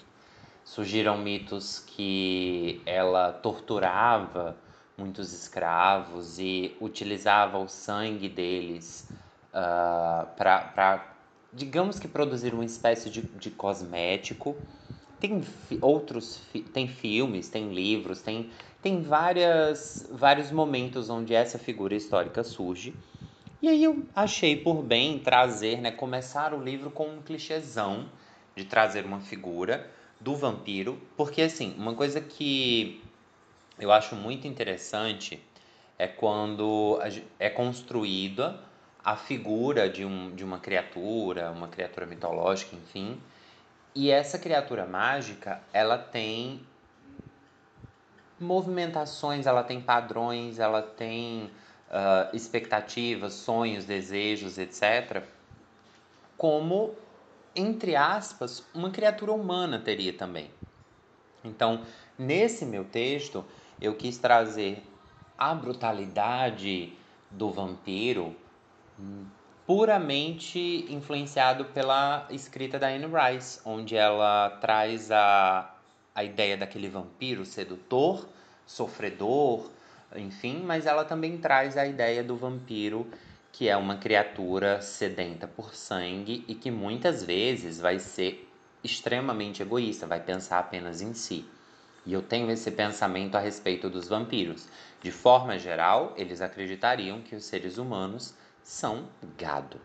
surgiram 0.66 1.18
mitos 1.18 1.80
que 1.80 2.82
ela 2.86 3.32
torturava 3.32 4.58
muitos 4.98 5.32
escravos 5.32 6.40
e 6.40 6.76
utilizava 6.82 7.58
o 7.60 7.68
sangue 7.68 8.28
deles 8.28 9.08
uh, 9.54 10.26
para, 10.36 11.16
digamos 11.54 12.00
que, 12.00 12.08
produzir 12.08 12.54
uma 12.54 12.66
espécie 12.66 13.10
de, 13.10 13.22
de 13.22 13.52
cosmético. 13.52 14.56
Tem 15.20 15.42
outros, 15.82 16.42
tem 16.74 16.88
filmes, 16.88 17.50
tem 17.50 17.74
livros, 17.74 18.22
tem, 18.22 18.50
tem 18.82 19.02
várias, 19.02 20.08
vários 20.12 20.52
momentos 20.52 21.10
onde 21.10 21.34
essa 21.34 21.58
figura 21.58 21.96
histórica 21.96 22.44
surge. 22.44 22.94
E 23.62 23.68
aí 23.68 23.84
eu 23.84 24.06
achei 24.16 24.56
por 24.56 24.84
bem 24.84 25.18
trazer, 25.20 25.82
né, 25.82 25.90
começar 25.90 26.54
o 26.54 26.62
livro 26.62 26.92
com 26.92 27.08
um 27.08 27.22
clichêzão 27.22 28.10
de 28.56 28.66
trazer 28.66 29.06
uma 29.06 29.20
figura 29.20 29.90
do 30.20 30.36
vampiro, 30.36 31.00
porque 31.18 31.42
assim, 31.42 31.74
uma 31.78 31.96
coisa 31.96 32.22
que 32.22 33.02
eu 33.80 33.92
acho 33.92 34.16
muito 34.16 34.48
interessante 34.48 35.40
é 35.98 36.08
quando 36.08 37.00
é 37.40 37.50
construída 37.50 38.60
a 39.04 39.16
figura 39.16 39.90
de, 39.90 40.04
um, 40.04 40.36
de 40.36 40.44
uma 40.44 40.60
criatura, 40.60 41.52
uma 41.52 41.68
criatura 41.68 42.06
mitológica, 42.06 42.76
enfim, 42.76 43.18
e 43.96 44.12
essa 44.12 44.38
criatura 44.38 44.86
mágica, 44.86 45.62
ela 45.72 45.98
tem 45.98 46.62
movimentações, 48.38 49.48
ela 49.48 49.64
tem 49.64 49.80
padrões, 49.80 50.60
ela 50.60 50.82
tem 50.82 51.46
uh, 51.90 52.36
expectativas, 52.36 53.34
sonhos, 53.34 53.86
desejos, 53.86 54.58
etc., 54.58 55.24
como 56.38 56.94
entre 57.56 57.96
aspas, 57.96 58.66
uma 58.74 58.90
criatura 58.92 59.32
humana 59.32 59.80
teria 59.80 60.12
também. 60.12 60.52
Então, 61.42 61.86
nesse 62.20 62.66
meu 62.66 62.84
texto, 62.84 63.46
eu 63.80 63.96
quis 63.96 64.18
trazer 64.18 64.84
a 65.38 65.56
brutalidade 65.56 66.94
do 67.32 67.50
vampiro 67.52 68.36
puramente 69.66 70.86
influenciado 70.90 71.66
pela 71.66 72.28
escrita 72.30 72.78
da 72.78 72.88
Anne 72.88 73.08
Rice, 73.08 73.60
onde 73.66 73.96
ela 73.96 74.52
traz 74.62 75.12
a, 75.12 75.74
a 76.14 76.24
ideia 76.24 76.56
daquele 76.56 76.88
vampiro 76.88 77.44
sedutor, 77.46 78.28
sofredor, 78.66 79.70
enfim, 80.16 80.62
mas 80.64 80.86
ela 80.86 81.04
também 81.04 81.38
traz 81.38 81.78
a 81.78 81.86
ideia 81.86 82.24
do 82.24 82.36
vampiro 82.36 83.08
que 83.52 83.70
é 83.70 83.78
uma 83.78 83.96
criatura 83.96 84.82
sedenta 84.82 85.48
por 85.48 85.74
sangue 85.74 86.44
e 86.46 86.54
que 86.54 86.70
muitas 86.70 87.24
vezes 87.24 87.80
vai 87.80 88.00
ser 88.00 88.50
extremamente 88.84 89.62
egoísta, 89.62 90.06
vai 90.06 90.20
pensar 90.20 90.60
apenas 90.60 91.02
em 91.02 91.14
si. 91.14 91.46
E 92.06 92.12
eu 92.12 92.22
tenho 92.22 92.52
esse 92.52 92.70
pensamento 92.70 93.36
a 93.36 93.40
respeito 93.40 93.90
dos 93.90 94.10
vampiros. 94.10 94.68
De 95.02 95.10
forma 95.10 95.58
geral, 95.58 96.14
eles 96.18 96.42
acreditariam 96.42 97.22
que 97.22 97.34
os 97.34 97.46
seres 97.46 97.78
humanos 97.78 98.36
são 98.66 99.08
gado. 99.38 99.80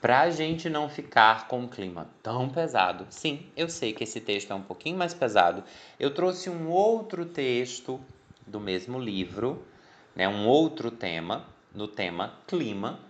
Para 0.00 0.20
a 0.20 0.30
gente 0.30 0.70
não 0.70 0.88
ficar 0.88 1.48
com 1.48 1.62
um 1.62 1.68
clima 1.68 2.08
tão 2.22 2.48
pesado, 2.48 3.08
sim, 3.10 3.50
eu 3.56 3.68
sei 3.68 3.92
que 3.92 4.04
esse 4.04 4.20
texto 4.20 4.52
é 4.52 4.54
um 4.54 4.62
pouquinho 4.62 4.96
mais 4.96 5.12
pesado. 5.12 5.64
Eu 5.98 6.14
trouxe 6.14 6.48
um 6.48 6.68
outro 6.68 7.26
texto 7.26 8.00
do 8.46 8.60
mesmo 8.60 9.00
livro, 9.00 9.66
né, 10.14 10.28
um 10.28 10.46
outro 10.46 10.92
tema, 10.92 11.44
no 11.74 11.88
tema 11.88 12.34
clima, 12.46 13.00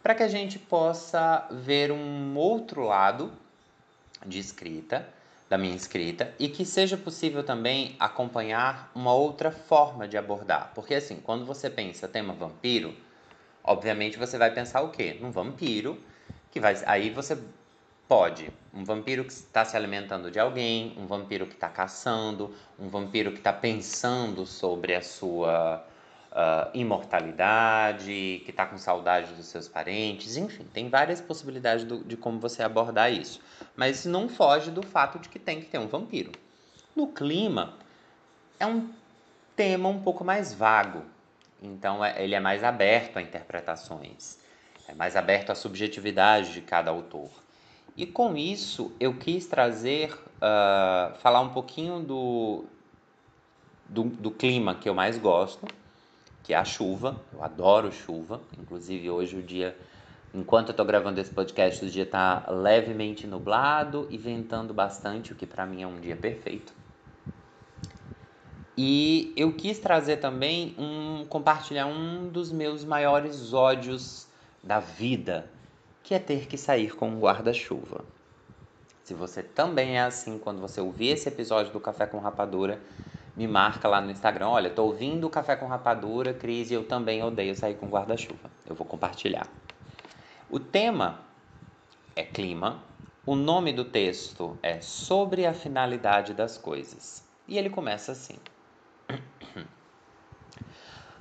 para 0.00 0.14
que 0.14 0.22
a 0.22 0.28
gente 0.28 0.60
possa 0.60 1.48
ver 1.50 1.90
um 1.90 2.36
outro 2.36 2.84
lado 2.84 3.32
de 4.24 4.38
escrita, 4.38 5.08
da 5.50 5.58
minha 5.58 5.74
escrita, 5.74 6.32
e 6.38 6.48
que 6.48 6.64
seja 6.64 6.96
possível 6.96 7.42
também 7.42 7.96
acompanhar 7.98 8.90
uma 8.94 9.12
outra 9.12 9.50
forma 9.50 10.06
de 10.06 10.16
abordar. 10.16 10.70
Porque 10.72 10.94
assim, 10.94 11.16
quando 11.16 11.44
você 11.44 11.68
pensa 11.68 12.06
tema 12.06 12.32
vampiro, 12.32 12.94
obviamente 13.66 14.18
você 14.18 14.38
vai 14.38 14.50
pensar 14.50 14.82
o 14.82 14.90
quê? 14.90 15.18
Num 15.20 15.30
vampiro 15.30 15.98
que 16.50 16.60
vai 16.60 16.76
aí 16.86 17.10
você 17.10 17.38
pode 18.08 18.50
um 18.72 18.84
vampiro 18.84 19.24
que 19.24 19.32
está 19.32 19.64
se 19.64 19.74
alimentando 19.74 20.30
de 20.30 20.38
alguém, 20.38 20.94
um 20.98 21.06
vampiro 21.06 21.46
que 21.46 21.54
está 21.54 21.68
caçando, 21.68 22.54
um 22.78 22.88
vampiro 22.88 23.32
que 23.32 23.38
está 23.38 23.52
pensando 23.52 24.44
sobre 24.44 24.94
a 24.94 25.00
sua 25.00 25.82
uh, 26.30 26.70
imortalidade, 26.74 28.42
que 28.44 28.50
está 28.50 28.66
com 28.66 28.76
saudade 28.76 29.32
dos 29.32 29.46
seus 29.46 29.66
parentes, 29.66 30.36
enfim, 30.36 30.64
tem 30.74 30.90
várias 30.90 31.22
possibilidades 31.22 31.84
do, 31.84 32.04
de 32.04 32.18
como 32.18 32.38
você 32.38 32.62
abordar 32.62 33.10
isso. 33.10 33.40
Mas 33.74 34.04
não 34.04 34.28
foge 34.28 34.70
do 34.70 34.82
fato 34.82 35.18
de 35.18 35.30
que 35.30 35.38
tem 35.38 35.60
que 35.60 35.66
ter 35.66 35.78
um 35.78 35.88
vampiro. 35.88 36.32
No 36.94 37.08
clima, 37.08 37.74
é 38.60 38.66
um 38.66 38.90
tema 39.56 39.88
um 39.88 40.02
pouco 40.02 40.22
mais 40.22 40.52
vago, 40.52 41.02
então 41.62 42.04
é, 42.04 42.22
ele 42.22 42.34
é 42.34 42.40
mais 42.40 42.62
aberto 42.62 43.18
a 43.18 43.22
interpretações, 43.22 44.38
é 44.88 44.94
mais 44.94 45.16
aberto 45.16 45.50
à 45.50 45.54
subjetividade 45.54 46.52
de 46.52 46.60
cada 46.60 46.90
autor. 46.90 47.30
E 47.96 48.04
com 48.04 48.36
isso 48.36 48.92
eu 49.00 49.14
quis 49.14 49.46
trazer, 49.46 50.12
uh, 50.12 51.16
falar 51.18 51.40
um 51.40 51.48
pouquinho 51.48 52.00
do, 52.00 52.64
do, 53.88 54.04
do, 54.04 54.30
clima 54.30 54.74
que 54.74 54.86
eu 54.86 54.94
mais 54.94 55.16
gosto, 55.16 55.66
que 56.42 56.52
é 56.52 56.56
a 56.56 56.64
chuva. 56.64 57.18
Eu 57.32 57.42
adoro 57.42 57.90
chuva. 57.90 58.42
Inclusive 58.58 59.08
hoje 59.08 59.36
o 59.36 59.42
dia, 59.42 59.74
enquanto 60.34 60.68
eu 60.68 60.72
estou 60.72 60.84
gravando 60.84 61.18
esse 61.20 61.32
podcast, 61.32 61.82
o 61.86 61.90
dia 61.90 62.02
está 62.02 62.44
levemente 62.50 63.26
nublado 63.26 64.06
e 64.10 64.18
ventando 64.18 64.74
bastante, 64.74 65.32
o 65.32 65.34
que 65.34 65.46
para 65.46 65.64
mim 65.64 65.82
é 65.82 65.86
um 65.86 65.98
dia 65.98 66.16
perfeito. 66.16 66.74
E 68.78 69.32
eu 69.36 69.54
quis 69.54 69.78
trazer 69.78 70.18
também 70.18 70.74
um 70.76 71.24
compartilhar 71.24 71.86
um 71.86 72.28
dos 72.28 72.52
meus 72.52 72.84
maiores 72.84 73.54
ódios 73.54 74.28
da 74.62 74.80
vida, 74.80 75.50
que 76.02 76.14
é 76.14 76.18
ter 76.18 76.46
que 76.46 76.58
sair 76.58 76.94
com 76.94 77.08
um 77.08 77.18
guarda-chuva. 77.18 78.04
Se 79.02 79.14
você 79.14 79.42
também 79.42 79.96
é 79.96 80.02
assim 80.02 80.38
quando 80.38 80.60
você 80.60 80.80
ouvir 80.80 81.08
esse 81.08 81.26
episódio 81.26 81.72
do 81.72 81.80
Café 81.80 82.06
com 82.06 82.18
Rapadura, 82.18 82.78
me 83.34 83.46
marca 83.46 83.88
lá 83.88 84.00
no 84.00 84.10
Instagram. 84.10 84.48
Olha, 84.48 84.68
tô 84.68 84.84
ouvindo 84.84 85.26
o 85.26 85.30
Café 85.30 85.56
com 85.56 85.66
Rapadura, 85.66 86.34
Cris, 86.34 86.70
e 86.70 86.74
eu 86.74 86.84
também 86.84 87.22
odeio 87.22 87.54
sair 87.54 87.76
com 87.76 87.86
guarda-chuva. 87.86 88.50
Eu 88.66 88.74
vou 88.74 88.86
compartilhar. 88.86 89.46
O 90.50 90.58
tema 90.60 91.20
é 92.14 92.24
clima. 92.24 92.82
O 93.24 93.34
nome 93.34 93.72
do 93.72 93.84
texto 93.84 94.58
é 94.62 94.80
Sobre 94.80 95.46
a 95.46 95.54
finalidade 95.54 96.34
das 96.34 96.58
coisas. 96.58 97.24
E 97.48 97.56
ele 97.56 97.70
começa 97.70 98.12
assim: 98.12 98.36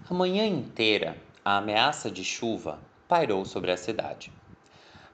A 0.08 0.13
manhã 0.13 0.46
inteira, 0.46 1.18
a 1.44 1.58
ameaça 1.58 2.12
de 2.12 2.24
chuva 2.24 2.80
pairou 3.08 3.44
sobre 3.44 3.72
a 3.72 3.78
cidade. 3.78 4.32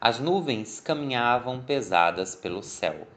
As 0.02 0.20
nuvens 0.20 0.82
caminhavam 0.82 1.62
pesadas 1.62 2.36
pelo 2.36 2.62
céu, 2.62 3.08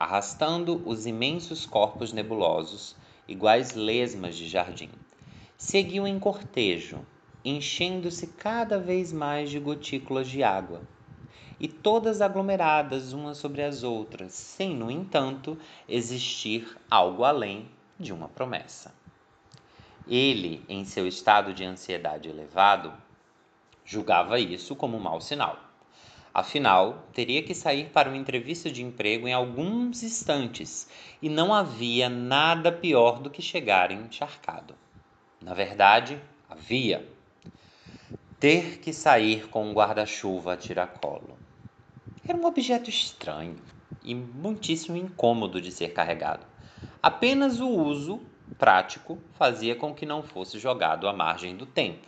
arrastando 0.00 0.82
os 0.86 1.04
imensos 1.04 1.66
corpos 1.66 2.14
nebulosos, 2.14 2.96
iguais 3.28 3.74
lesmas 3.74 4.36
de 4.36 4.48
jardim. 4.48 4.88
Seguiam 5.58 6.08
em 6.08 6.18
cortejo, 6.18 7.00
enchendo-se 7.44 8.28
cada 8.28 8.78
vez 8.78 9.12
mais 9.12 9.50
de 9.50 9.58
gotículas 9.58 10.26
de 10.26 10.42
água, 10.42 10.80
e 11.60 11.68
todas 11.68 12.22
aglomeradas 12.22 13.12
umas 13.12 13.36
sobre 13.36 13.62
as 13.62 13.82
outras, 13.82 14.32
sem, 14.32 14.74
no 14.74 14.90
entanto, 14.90 15.58
existir 15.86 16.74
algo 16.90 17.22
além 17.22 17.68
de 18.00 18.14
uma 18.14 18.28
promessa. 18.28 19.01
Ele, 20.06 20.64
em 20.68 20.84
seu 20.84 21.06
estado 21.06 21.54
de 21.54 21.64
ansiedade 21.64 22.28
elevado, 22.28 22.92
julgava 23.84 24.38
isso 24.38 24.74
como 24.74 24.96
um 24.96 25.00
mau 25.00 25.20
sinal 25.20 25.72
Afinal, 26.34 27.08
teria 27.12 27.42
que 27.42 27.54
sair 27.54 27.90
para 27.90 28.08
uma 28.08 28.16
entrevista 28.16 28.70
de 28.70 28.82
emprego 28.82 29.28
em 29.28 29.34
alguns 29.34 30.02
instantes 30.02 30.88
e 31.20 31.28
não 31.28 31.52
havia 31.52 32.08
nada 32.08 32.72
pior 32.72 33.18
do 33.18 33.28
que 33.28 33.42
chegar 33.42 33.92
encharcado. 33.92 34.74
Na 35.42 35.52
verdade, 35.52 36.18
havia. 36.48 37.06
Ter 38.40 38.78
que 38.78 38.94
sair 38.94 39.46
com 39.48 39.68
um 39.68 39.74
guarda-chuva 39.74 40.54
a 40.54 40.56
tiracolo. 40.56 41.38
Era 42.26 42.38
um 42.38 42.46
objeto 42.46 42.88
estranho 42.88 43.56
e 44.02 44.14
muitíssimo 44.14 44.96
incômodo 44.96 45.60
de 45.60 45.70
ser 45.70 45.92
carregado. 45.92 46.46
Apenas 47.02 47.60
o 47.60 47.68
uso 47.68 48.20
prático 48.52 49.18
fazia 49.34 49.74
com 49.74 49.94
que 49.94 50.06
não 50.06 50.22
fosse 50.22 50.58
jogado 50.58 51.08
à 51.08 51.12
margem 51.12 51.56
do 51.56 51.66
tempo, 51.66 52.06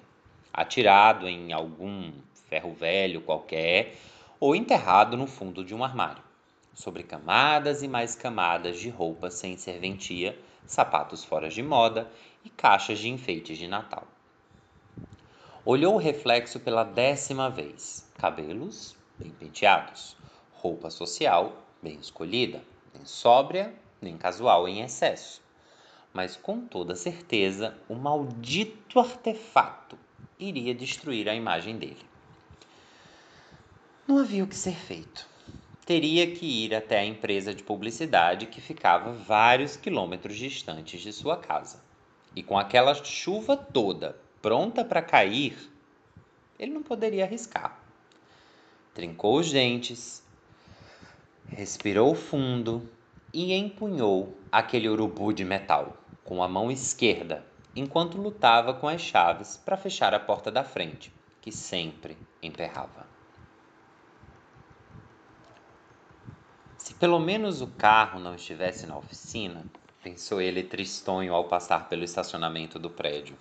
atirado 0.53 1.29
em 1.29 1.53
algum 1.53 2.13
ferro 2.49 2.73
velho 2.75 3.21
qualquer 3.21 3.97
ou 4.39 4.55
enterrado 4.55 5.17
no 5.17 5.27
fundo 5.27 5.65
de 5.65 5.75
um 5.75 5.83
armário, 5.83 6.23
sobre 6.75 7.03
camadas 7.03 7.83
e 7.83 7.89
mais 7.89 8.15
camadas 8.15 8.79
de 8.79 8.89
roupas 8.91 9.35
sem 9.35 9.57
serventia, 9.57 10.39
sapatos 10.67 11.25
fora 11.25 11.49
de 11.49 11.63
moda 11.63 12.11
e 12.45 12.51
caixas 12.51 12.99
de 12.99 13.09
enfeites 13.09 13.59
de 13.59 13.69
Natal. 13.69 14.07
Olhou 15.65 15.95
o 15.95 15.99
reflexo 15.99 16.61
pela 16.61 16.85
décima 16.85 17.49
vez. 17.49 18.07
Cabelos 18.19 18.95
bem 19.19 19.31
penteados, 19.31 20.17
roupa 20.53 20.91
social 20.91 21.57
bem 21.83 21.99
escolhida, 21.99 22.63
nem 22.95 23.05
sóbria 23.05 23.75
nem 24.01 24.17
casual 24.17 24.69
em 24.69 24.83
excesso. 24.83 25.44
Mas 26.15 26.37
com 26.37 26.61
toda 26.61 26.95
certeza, 26.95 27.77
o 27.89 27.97
maldito 27.97 29.01
artefato 29.01 29.99
iria 30.39 30.73
destruir 30.73 31.29
a 31.29 31.35
imagem 31.35 31.77
dele. 31.77 32.07
Não 34.07 34.19
havia 34.19 34.45
o 34.45 34.47
que 34.47 34.55
ser 34.55 34.77
feito. 34.77 35.27
Teria 35.85 36.31
que 36.31 36.47
ir 36.47 36.73
até 36.73 37.01
a 37.01 37.05
empresa 37.05 37.53
de 37.53 37.65
publicidade 37.65 38.47
que 38.47 38.61
ficava 38.61 39.13
vários 39.13 39.75
quilômetros 39.75 40.37
distantes 40.37 41.01
de 41.01 41.13
sua 41.13 41.37
casa. 41.37 41.83
E 42.37 42.45
com 42.45 42.57
aquela 42.57 42.95
chuva 42.95 43.57
toda 43.57 44.17
pronta 44.41 44.85
para 44.85 45.03
cair, 45.03 45.69
ele 46.57 46.71
não 46.71 46.83
poderia 46.85 47.25
arriscar. 47.25 47.77
Trincou 48.95 49.41
os 49.41 49.51
dentes, 49.51 50.23
respirou 51.49 52.15
fundo 52.15 52.89
e 53.33 53.53
empunhou 53.53 54.39
aquele 54.53 54.89
urubu 54.89 55.33
de 55.33 55.45
metal 55.45 56.04
com 56.25 56.43
a 56.43 56.49
mão 56.49 56.71
esquerda, 56.71 57.45
enquanto 57.77 58.17
lutava 58.17 58.73
com 58.75 58.89
as 58.89 59.01
chaves 59.01 59.57
para 59.57 59.77
fechar 59.77 60.15
a 60.15 60.21
porta 60.21 60.51
da 60.51 60.65
frente, 60.65 61.13
que 61.41 61.53
sempre 61.53 62.17
emperrava. 62.43 63.07
Se 66.79 66.95
pelo 66.95 67.19
menos 67.19 67.61
o 67.61 67.67
carro 67.67 68.19
não 68.19 68.35
estivesse 68.35 68.87
na 68.87 68.97
oficina, 68.97 69.65
pensou 70.03 70.41
ele 70.41 70.63
tristonho 70.63 71.35
ao 71.35 71.45
passar 71.45 71.89
pelo 71.89 72.05
estacionamento 72.05 72.79
do 72.79 72.91
prédio. 72.91 73.37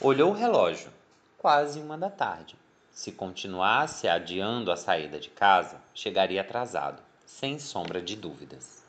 Olhou 0.00 0.30
o 0.30 0.34
relógio, 0.34 0.90
quase 1.36 1.80
uma 1.80 1.98
da 1.98 2.08
tarde. 2.08 2.56
Se 2.90 3.12
continuasse 3.12 4.08
adiando 4.08 4.72
a 4.72 4.76
saída 4.76 5.20
de 5.20 5.28
casa, 5.30 5.80
chegaria 5.94 6.40
atrasado, 6.40 7.02
sem 7.24 7.58
sombra 7.58 8.00
de 8.00 8.16
dúvidas. 8.16 8.82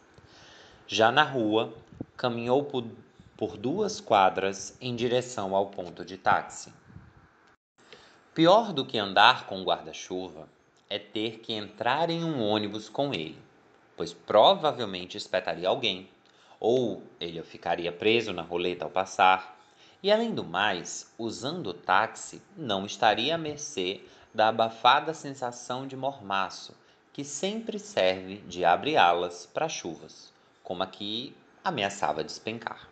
Já 0.87 1.11
na 1.11 1.23
rua, 1.23 1.73
caminhou 2.19 2.63
por, 2.63 3.57
duas 3.57 3.99
quadras 3.99 4.77
em 4.79 4.95
direção 4.95 5.55
ao 5.55 5.71
ponto 5.71 6.05
de 6.05 6.17
táxi. 6.17 6.71
Pior 8.35 8.71
do 8.71 8.85
que 8.85 8.99
andar 8.99 9.47
com 9.47 9.63
guarda-chuva 9.63 10.47
é 10.87 10.99
ter 10.99 11.39
que 11.39 11.53
entrar 11.53 12.11
em 12.11 12.23
um 12.23 12.39
ônibus 12.43 12.87
com 12.87 13.11
ele 13.11 13.49
pois 13.99 14.13
provavelmente 14.13 15.17
espetaria 15.17 15.67
alguém, 15.67 16.09
ou 16.57 17.03
ele 17.19 17.43
ficaria 17.43 17.91
preso 17.91 18.31
na 18.31 18.41
roleta 18.41 18.85
ao 18.85 18.89
passar. 18.89 19.59
E 20.01 20.09
além 20.09 20.33
do 20.33 20.41
mais, 20.41 21.13
usando 21.17 21.67
o 21.67 21.73
táxi, 21.73 22.41
não 22.55 22.85
estaria 22.85 23.35
à 23.35 23.37
mercê 23.37 23.99
da 24.33 24.47
abafada 24.47 25.13
sensação 25.13 25.85
de 25.85 25.97
mormaço 25.97 26.73
que 27.11 27.25
sempre 27.25 27.77
serve 27.77 28.37
de 28.47 28.63
abre-alas 28.63 29.45
para 29.45 29.67
chuvas, 29.67 30.31
como 30.63 30.81
a 30.81 30.87
que 30.87 31.35
ameaçava 31.63 32.23
despencar. 32.23 32.89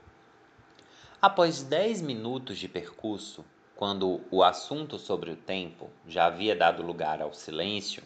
Após 1.21 1.63
dez 1.63 2.01
minutos 2.01 2.57
de 2.57 2.67
percurso, 2.67 3.43
quando 3.75 4.21
o 4.31 4.43
assunto 4.43 4.97
sobre 4.97 5.31
o 5.31 5.35
tempo 5.35 5.89
já 6.07 6.25
havia 6.25 6.55
dado 6.55 6.83
lugar 6.83 7.21
ao 7.21 7.33
silêncio, 7.33 8.03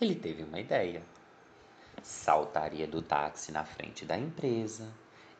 ele 0.00 0.14
teve 0.14 0.42
uma 0.42 0.60
ideia 0.60 1.02
saltaria 2.02 2.86
do 2.86 3.02
táxi 3.02 3.52
na 3.52 3.64
frente 3.64 4.04
da 4.04 4.16
empresa 4.16 4.88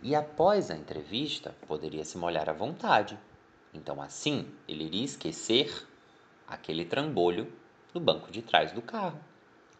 e 0.03 0.15
após 0.15 0.71
a 0.71 0.77
entrevista 0.77 1.55
poderia 1.67 2.05
se 2.05 2.19
molhar 2.19 2.49
à 2.49 2.53
vontade. 2.53 3.19
Então 3.73 4.01
assim 4.01 4.51
ele 4.67 4.85
iria 4.85 5.05
esquecer 5.05 5.87
aquele 6.47 6.85
trambolho 6.85 7.53
no 7.95 8.01
banco 8.01 8.31
de 8.31 8.43
trás 8.43 8.73
do 8.73 8.83
carro. 8.83 9.19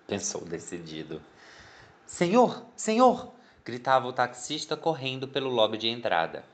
Pensou 0.07 0.45
decidido. 0.45 1.21
Senhor, 2.07 2.65
senhor! 2.75 3.38
Gritava 3.69 4.09
o 4.09 4.13
taxista 4.13 4.77
correndo 4.77 5.29
pelo 5.29 5.49
lobby 5.51 5.79
de 5.79 5.89
entrada. 5.89 6.45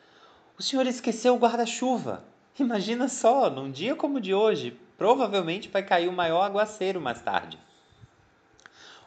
O 0.58 0.62
senhor 0.62 0.86
esqueceu 0.86 1.34
o 1.34 1.38
guarda-chuva. 1.38 2.22
Imagina 2.58 3.08
só, 3.08 3.48
num 3.48 3.70
dia 3.70 3.96
como 3.96 4.18
o 4.18 4.20
de 4.20 4.34
hoje, 4.34 4.78
Provavelmente 4.96 5.68
vai 5.68 5.82
cair 5.82 6.08
o 6.08 6.12
maior 6.12 6.42
aguaceiro 6.42 7.00
mais 7.00 7.20
tarde. 7.20 7.58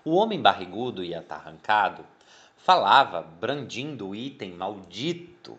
O 0.04 0.16
homem 0.16 0.42
barrigudo 0.42 1.04
e 1.04 1.16
atarrancado 1.16 2.06
falava, 2.58 3.22
brandindo 3.22 4.10
o 4.10 4.16
item 4.16 4.52
maldito. 4.52 5.58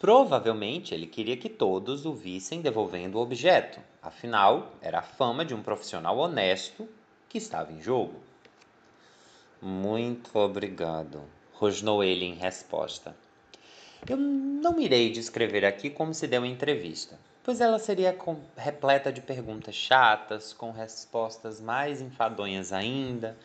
Provavelmente 0.00 0.94
ele 0.94 1.06
queria 1.06 1.36
que 1.36 1.48
todos 1.48 2.06
o 2.06 2.12
vissem 2.12 2.60
devolvendo 2.60 3.18
o 3.18 3.20
objeto. 3.20 3.80
Afinal, 4.00 4.72
era 4.80 5.00
a 5.00 5.02
fama 5.02 5.44
de 5.44 5.54
um 5.54 5.62
profissional 5.62 6.16
honesto 6.18 6.88
que 7.28 7.38
estava 7.38 7.72
em 7.72 7.82
jogo. 7.82 8.20
Muito 9.60 10.38
obrigado, 10.38 11.22
rosnou 11.58 12.04
ele 12.04 12.24
em 12.24 12.34
resposta. 12.34 13.16
Eu 14.08 14.16
não 14.16 14.78
irei 14.78 15.10
descrever 15.10 15.64
aqui 15.64 15.90
como 15.90 16.14
se 16.14 16.26
deu 16.26 16.42
a 16.42 16.46
entrevista, 16.46 17.18
pois 17.42 17.60
ela 17.60 17.78
seria 17.78 18.16
repleta 18.56 19.12
de 19.12 19.20
perguntas 19.20 19.74
chatas, 19.74 20.52
com 20.52 20.70
respostas 20.70 21.60
mais 21.60 22.00
enfadonhas 22.00 22.72
ainda. 22.72 23.36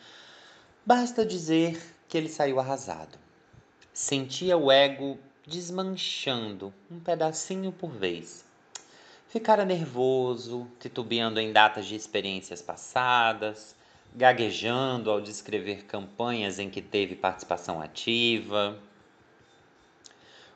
Basta 0.84 1.24
dizer 1.24 1.80
que 2.08 2.18
ele 2.18 2.28
saiu 2.28 2.60
arrasado. 2.60 3.18
Sentia 3.92 4.56
o 4.56 4.70
ego 4.70 5.18
desmanchando 5.46 6.72
um 6.90 7.00
pedacinho 7.00 7.72
por 7.72 7.90
vez. 7.90 8.44
Ficara 9.28 9.64
nervoso, 9.64 10.66
titubeando 10.78 11.40
em 11.40 11.52
datas 11.52 11.86
de 11.86 11.94
experiências 11.94 12.60
passadas, 12.60 13.74
gaguejando 14.14 15.10
ao 15.10 15.20
descrever 15.20 15.84
campanhas 15.84 16.58
em 16.58 16.68
que 16.68 16.82
teve 16.82 17.16
participação 17.16 17.80
ativa. 17.80 18.78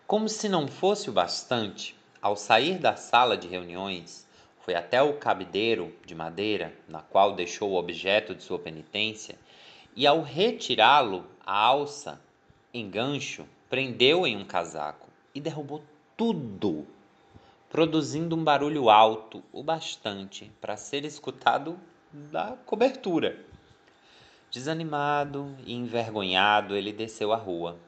Como 0.07 0.29
se 0.29 0.49
não 0.49 0.69
fosse 0.69 1.09
o 1.09 1.13
bastante, 1.13 1.97
ao 2.21 2.37
sair 2.37 2.79
da 2.79 2.97
sala 2.97 3.37
de 3.37 3.49
reuniões, 3.49 4.27
foi 4.61 4.75
até 4.75 5.01
o 5.01 5.15
cabideiro 5.15 5.95
de 6.05 6.15
madeira 6.15 6.73
na 6.89 7.01
qual 7.01 7.35
deixou 7.35 7.71
o 7.71 7.77
objeto 7.77 8.35
de 8.35 8.43
sua 8.43 8.59
penitência 8.59 9.39
e, 9.95 10.07
ao 10.07 10.23
retirá-lo, 10.23 11.25
a 11.45 11.57
alça, 11.57 12.21
em 12.75 12.91
gancho, 12.91 13.47
prendeu 13.71 14.27
em 14.27 14.37
um 14.37 14.45
casaco 14.45 15.09
e 15.35 15.41
derrubou 15.41 15.83
tudo, 16.17 16.87
produzindo 17.71 18.37
um 18.37 18.45
barulho 18.45 18.91
alto 18.91 19.43
o 19.53 19.63
bastante 19.63 20.51
para 20.61 20.77
ser 20.77 21.05
escutado 21.05 21.79
da 22.17 22.57
cobertura. 22.65 23.39
Desanimado 24.51 25.55
e 25.67 25.75
envergonhado, 25.75 26.75
ele 26.75 26.91
desceu 26.91 27.31
a 27.31 27.37
rua, 27.37 27.79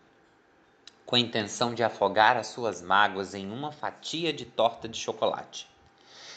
com 1.07 1.17
a 1.17 1.19
intenção 1.19 1.73
de 1.73 1.83
afogar 1.83 2.37
as 2.37 2.49
suas 2.49 2.83
mágoas 2.83 3.35
em 3.35 3.51
uma 3.51 3.73
fatia 3.73 4.31
de 4.31 4.45
torta 4.45 4.87
de 4.87 4.99
chocolate. 4.99 5.67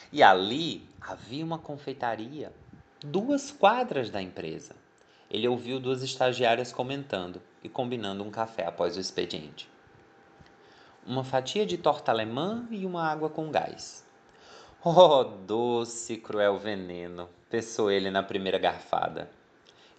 E 0.09 0.23
ali 0.23 0.87
havia 1.01 1.43
uma 1.43 1.57
confeitaria, 1.57 2.53
duas 3.01 3.51
quadras 3.51 4.09
da 4.09 4.21
empresa. 4.21 4.73
Ele 5.29 5.47
ouviu 5.47 5.79
duas 5.79 6.01
estagiárias 6.01 6.71
comentando 6.71 7.41
e 7.61 7.67
combinando 7.67 8.23
um 8.23 8.31
café 8.31 8.65
após 8.65 8.95
o 8.95 9.01
expediente. 9.01 9.69
Uma 11.05 11.23
fatia 11.23 11.65
de 11.65 11.77
torta 11.77 12.11
alemã 12.11 12.65
e 12.71 12.85
uma 12.85 13.03
água 13.03 13.29
com 13.29 13.51
gás. 13.51 14.05
Oh, 14.83 15.23
doce 15.23 16.17
cruel 16.17 16.57
veneno! 16.57 17.29
pensou 17.51 17.91
ele 17.91 18.09
na 18.09 18.23
primeira 18.23 18.57
garfada. 18.57 19.29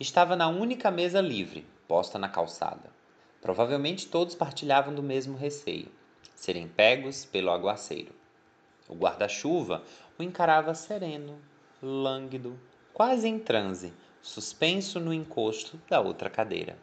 Estava 0.00 0.34
na 0.34 0.48
única 0.48 0.90
mesa 0.90 1.20
livre, 1.20 1.64
posta 1.86 2.18
na 2.18 2.28
calçada. 2.28 2.90
Provavelmente 3.40 4.08
todos 4.08 4.34
partilhavam 4.34 4.92
do 4.92 5.00
mesmo 5.00 5.38
receio, 5.38 5.86
serem 6.34 6.66
pegos 6.66 7.24
pelo 7.24 7.52
aguaceiro. 7.52 8.12
O 8.88 8.96
guarda-chuva 8.96 9.84
o 10.18 10.22
encarava 10.24 10.74
sereno, 10.74 11.38
lânguido, 11.80 12.58
quase 12.92 13.28
em 13.28 13.38
transe, 13.38 13.92
suspenso 14.20 14.98
no 14.98 15.14
encosto 15.14 15.80
da 15.88 16.00
outra 16.00 16.28
cadeira. 16.28 16.76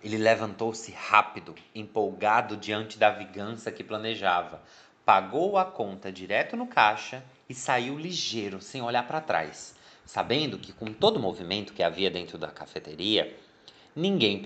Ele 0.00 0.16
levantou-se 0.16 0.92
rápido, 0.92 1.56
empolgado 1.74 2.56
diante 2.56 2.98
da 2.98 3.10
vingança 3.10 3.72
que 3.72 3.82
planejava, 3.82 4.62
pagou 5.04 5.58
a 5.58 5.64
conta 5.64 6.12
direto 6.12 6.56
no 6.56 6.66
caixa 6.66 7.24
e 7.48 7.54
saiu 7.54 7.98
ligeiro, 7.98 8.60
sem 8.60 8.80
olhar 8.82 9.06
para 9.06 9.20
trás, 9.20 9.74
sabendo 10.04 10.58
que 10.58 10.72
com 10.72 10.92
todo 10.92 11.16
o 11.16 11.20
movimento 11.20 11.72
que 11.72 11.82
havia 11.82 12.10
dentro 12.10 12.38
da 12.38 12.48
cafeteria, 12.48 13.36
ninguém 13.94 14.40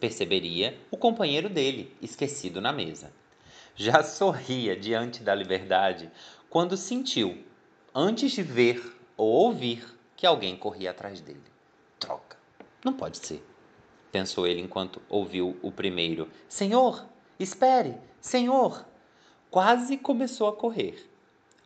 perceberia 0.00 0.78
o 0.90 0.96
companheiro 0.96 1.48
dele 1.48 1.96
esquecido 2.02 2.60
na 2.60 2.72
mesa. 2.72 3.12
Já 3.76 4.02
sorria 4.04 4.76
diante 4.76 5.22
da 5.22 5.34
liberdade 5.34 6.10
quando 6.50 6.76
sentiu, 6.76 7.44
antes 7.94 8.32
de 8.32 8.42
ver 8.42 8.96
ou 9.16 9.28
ouvir, 9.28 9.86
que 10.16 10.26
alguém 10.26 10.56
corria 10.56 10.90
atrás 10.90 11.20
dele. 11.20 11.42
Troca, 12.00 12.36
não 12.84 12.92
pode 12.92 13.18
ser, 13.18 13.44
pensou 14.10 14.46
ele 14.46 14.60
enquanto 14.60 15.00
ouviu 15.08 15.56
o 15.62 15.70
primeiro: 15.70 16.28
Senhor, 16.48 17.06
espere, 17.38 17.94
Senhor! 18.20 18.84
Quase 19.50 19.96
começou 19.96 20.46
a 20.46 20.52
correr, 20.52 21.08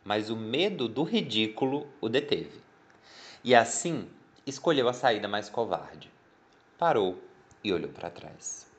mas 0.05 0.31
o 0.31 0.37
medo 0.37 0.88
do 0.88 1.03
ridículo 1.03 1.88
o 2.01 2.09
deteve. 2.09 2.61
E 3.42 3.57
assim 3.57 4.09
escolheu 4.47 4.88
a 4.88 4.92
saída 4.92 5.27
mais 5.27 5.49
covarde. 5.49 6.09
Parou 6.79 7.18
e 7.62 7.73
olhou 7.73 7.90
para 7.90 8.09
trás. 8.09 8.71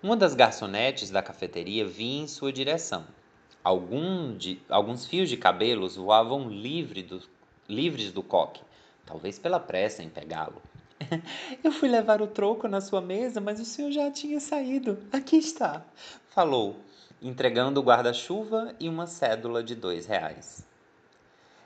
Uma 0.00 0.16
das 0.16 0.36
garçonetes 0.36 1.10
da 1.10 1.20
cafeteria 1.20 1.84
vinha 1.84 2.22
em 2.22 2.28
sua 2.28 2.52
direção. 2.52 3.04
Algum 3.64 4.36
de, 4.36 4.60
alguns 4.68 5.04
fios 5.04 5.28
de 5.28 5.36
cabelos 5.36 5.96
voavam 5.96 6.48
livre 6.48 7.02
do, 7.02 7.20
livres 7.68 8.12
do 8.12 8.22
coque, 8.22 8.62
talvez 9.04 9.36
pela 9.36 9.58
pressa 9.58 10.00
em 10.00 10.08
pegá-lo. 10.08 10.62
Eu 11.62 11.72
fui 11.72 11.88
levar 11.88 12.22
o 12.22 12.28
troco 12.28 12.68
na 12.68 12.80
sua 12.80 13.00
mesa, 13.00 13.40
mas 13.40 13.58
o 13.58 13.64
senhor 13.64 13.90
já 13.90 14.08
tinha 14.12 14.38
saído. 14.38 14.96
Aqui 15.12 15.36
está, 15.36 15.84
falou, 16.28 16.76
entregando 17.22 17.80
o 17.80 17.82
guarda-chuva 17.84 18.74
e 18.80 18.88
uma 18.88 19.06
cédula 19.06 19.62
de 19.62 19.74
dois 19.76 20.06
reais. 20.06 20.66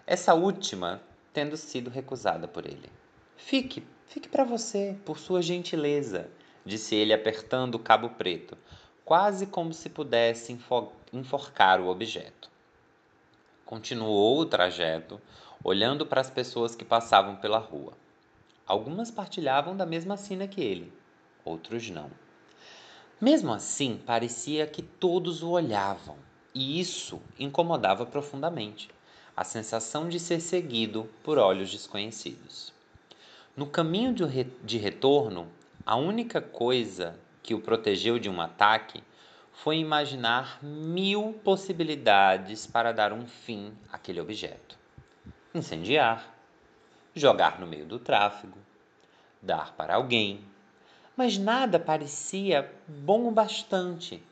Essa 0.07 0.35
última 0.35 1.01
tendo 1.33 1.57
sido 1.57 1.91
recusada 1.91 2.47
por 2.47 2.67
ele. 2.67 2.91
Fique, 3.37 3.83
fique 4.07 4.29
para 4.29 4.45
você, 4.45 4.97
por 5.05 5.19
sua 5.19 5.43
gentileza, 5.43 6.31
disse 6.65 6.95
ele 6.95 7.13
apertando 7.13 7.75
o 7.75 7.79
cabo 7.79 8.11
preto, 8.11 8.57
quase 9.05 9.47
como 9.47 9.73
se 9.73 9.89
pudesse 9.89 10.59
enforcar 11.13 11.81
o 11.81 11.89
objeto. 11.89 12.51
Continuou 13.65 14.39
o 14.39 14.47
trajeto, 14.47 15.21
olhando 15.63 16.07
para 16.07 16.21
as 16.21 16.31
pessoas 16.31 16.75
que 16.75 16.85
passavam 16.85 17.37
pela 17.37 17.59
rua. 17.59 17.93
Algumas 18.67 19.11
partilhavam 19.11 19.77
da 19.77 19.87
mesma 19.87 20.17
sina 20.17 20.47
que 20.47 20.61
ele, 20.61 20.93
outros 21.45 21.89
não. 21.91 22.11
Mesmo 23.19 23.53
assim, 23.53 23.99
parecia 24.05 24.67
que 24.67 24.83
todos 24.83 25.43
o 25.43 25.49
olhavam, 25.51 26.17
e 26.55 26.79
isso 26.79 27.19
incomodava 27.39 28.05
profundamente 28.05 28.91
a 29.35 29.43
sensação 29.43 30.07
de 30.07 30.21
ser 30.21 30.41
seguido 30.41 31.09
por 31.23 31.39
olhos 31.39 31.71
desconhecidos. 31.71 32.75
No 33.57 33.67
caminho 33.67 34.15
de 34.63 34.77
retorno, 34.77 35.49
a 35.85 35.97
única 35.97 36.43
coisa 36.43 37.19
que 37.43 37.55
o 37.55 37.61
protegeu 37.61 38.19
de 38.19 38.29
um 38.29 38.39
ataque 38.39 39.03
foi 39.51 39.79
imaginar 39.79 40.63
mil 40.63 41.33
possibilidades 41.43 42.67
para 42.67 42.93
dar 42.93 43.15
um 43.15 43.27
fim 43.27 43.73
àquele 43.91 44.21
objeto: 44.21 44.79
incendiar, 45.55 46.35
jogar 47.15 47.59
no 47.59 47.67
meio 47.67 47.87
do 47.87 47.99
tráfego, 47.99 48.59
dar 49.41 49.75
para 49.75 49.95
alguém. 49.95 50.45
Mas 51.17 51.39
nada 51.39 51.79
parecia 51.81 52.71
bom 52.87 53.27
o 53.27 53.31
bastante. 53.31 54.23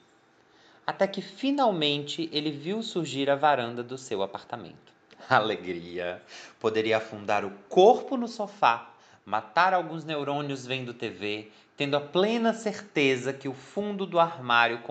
Até 0.86 1.06
que 1.06 1.22
finalmente 1.22 2.28
ele 2.30 2.50
viu 2.50 2.82
surgir 2.82 3.30
a 3.30 3.34
varanda 3.34 3.82
do 3.82 3.96
seu 3.96 4.22
apartamento. 4.22 4.92
alegria. 5.30 6.22
Poderia 6.60 6.98
afundar 6.98 7.42
o 7.42 7.50
corpo 7.70 8.18
no 8.18 8.28
sofá, 8.28 8.92
matar 9.24 9.72
alguns 9.72 10.04
neurônios 10.04 10.66
vendo 10.66 10.92
TV, 10.92 11.50
tendo 11.74 11.96
a 11.96 12.00
plena 12.02 12.52
certeza 12.52 13.32
que 13.32 13.48
o 13.48 13.54
fundo 13.54 14.04
do 14.04 14.20
armário 14.20 14.82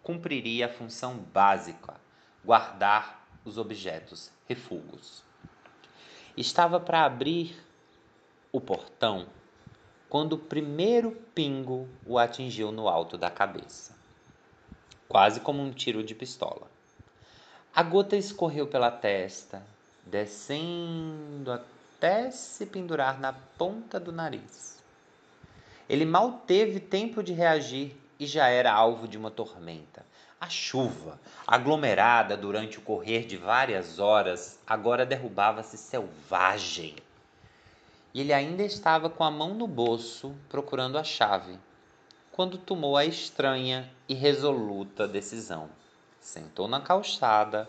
cumpriria 0.00 0.66
a 0.66 0.72
função 0.72 1.16
básica: 1.16 1.94
guardar 2.44 3.26
os 3.44 3.58
objetos 3.58 4.30
refugos. 4.48 5.24
Estava 6.36 6.78
para 6.78 7.04
abrir 7.04 7.56
o 8.52 8.60
portão 8.60 9.26
quando 10.12 10.34
o 10.34 10.38
primeiro 10.38 11.12
pingo 11.34 11.88
o 12.04 12.18
atingiu 12.18 12.70
no 12.70 12.86
alto 12.86 13.16
da 13.16 13.30
cabeça, 13.30 13.96
quase 15.08 15.40
como 15.40 15.62
um 15.62 15.72
tiro 15.72 16.04
de 16.04 16.14
pistola. 16.14 16.70
A 17.74 17.82
gota 17.82 18.14
escorreu 18.14 18.66
pela 18.66 18.90
testa, 18.90 19.62
descendo 20.04 21.50
até 21.50 22.30
se 22.30 22.66
pendurar 22.66 23.18
na 23.18 23.32
ponta 23.32 23.98
do 23.98 24.12
nariz. 24.12 24.82
Ele 25.88 26.04
mal 26.04 26.42
teve 26.46 26.78
tempo 26.78 27.22
de 27.22 27.32
reagir 27.32 27.96
e 28.20 28.26
já 28.26 28.48
era 28.48 28.70
alvo 28.70 29.08
de 29.08 29.16
uma 29.16 29.30
tormenta. 29.30 30.04
A 30.38 30.50
chuva, 30.50 31.18
aglomerada 31.46 32.36
durante 32.36 32.76
o 32.76 32.82
correr 32.82 33.24
de 33.24 33.38
várias 33.38 33.98
horas, 33.98 34.60
agora 34.66 35.06
derrubava-se 35.06 35.78
selvagem. 35.78 36.96
E 38.14 38.20
ele 38.20 38.32
ainda 38.32 38.62
estava 38.62 39.08
com 39.08 39.24
a 39.24 39.30
mão 39.30 39.54
no 39.54 39.66
bolso 39.66 40.34
procurando 40.48 40.98
a 40.98 41.04
chave, 41.04 41.58
quando 42.30 42.58
tomou 42.58 42.96
a 42.96 43.04
estranha 43.04 43.90
e 44.08 44.14
resoluta 44.14 45.08
decisão. 45.08 45.68
Sentou 46.20 46.68
na 46.68 46.80
calçada, 46.80 47.68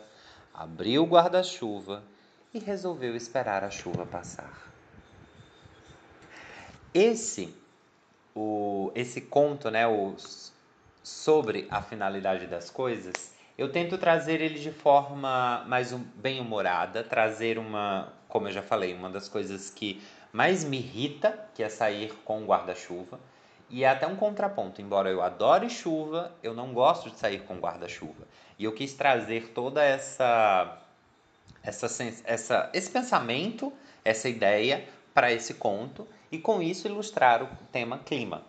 abriu 0.53 1.03
o 1.03 1.07
guarda-chuva 1.07 2.03
e 2.53 2.59
resolveu 2.59 3.15
esperar 3.15 3.63
a 3.63 3.69
chuva 3.69 4.05
passar. 4.05 4.71
Esse 6.93 7.53
o, 8.35 8.91
esse 8.95 9.21
conto, 9.21 9.69
né, 9.69 9.87
os, 9.87 10.53
sobre 11.03 11.67
a 11.69 11.81
finalidade 11.81 12.47
das 12.47 12.69
coisas, 12.69 13.33
eu 13.57 13.71
tento 13.71 13.97
trazer 13.97 14.41
ele 14.41 14.59
de 14.59 14.71
forma 14.71 15.63
mais 15.67 15.93
um, 15.93 16.03
bem 16.15 16.39
humorada, 16.39 17.03
trazer 17.03 17.57
uma, 17.57 18.11
como 18.27 18.47
eu 18.47 18.51
já 18.51 18.61
falei, 18.61 18.93
uma 18.93 19.09
das 19.09 19.29
coisas 19.29 19.69
que 19.69 20.01
mais 20.33 20.63
me 20.63 20.77
irrita, 20.77 21.47
que 21.53 21.61
é 21.61 21.69
sair 21.69 22.11
com 22.25 22.43
guarda-chuva. 22.43 23.19
E 23.69 23.83
é 23.83 23.87
até 23.87 24.05
um 24.07 24.15
contraponto, 24.15 24.81
embora 24.81 25.09
eu 25.09 25.21
adore 25.21 25.69
chuva, 25.69 26.31
eu 26.43 26.53
não 26.53 26.73
gosto 26.73 27.09
de 27.09 27.17
sair 27.17 27.43
com 27.43 27.59
guarda-chuva. 27.59 28.27
E 28.57 28.65
eu 28.65 28.73
quis 28.73 28.93
trazer 28.93 29.49
toda 29.49 29.83
essa, 29.83 30.79
essa, 31.63 31.87
essa 32.25 32.69
esse 32.73 32.89
pensamento, 32.89 33.71
essa 34.03 34.27
ideia 34.27 34.87
para 35.13 35.31
esse 35.31 35.53
conto 35.53 36.07
e 36.31 36.37
com 36.39 36.61
isso 36.61 36.87
ilustrar 36.87 37.43
o 37.43 37.47
tema 37.71 37.99
clima. 37.99 38.43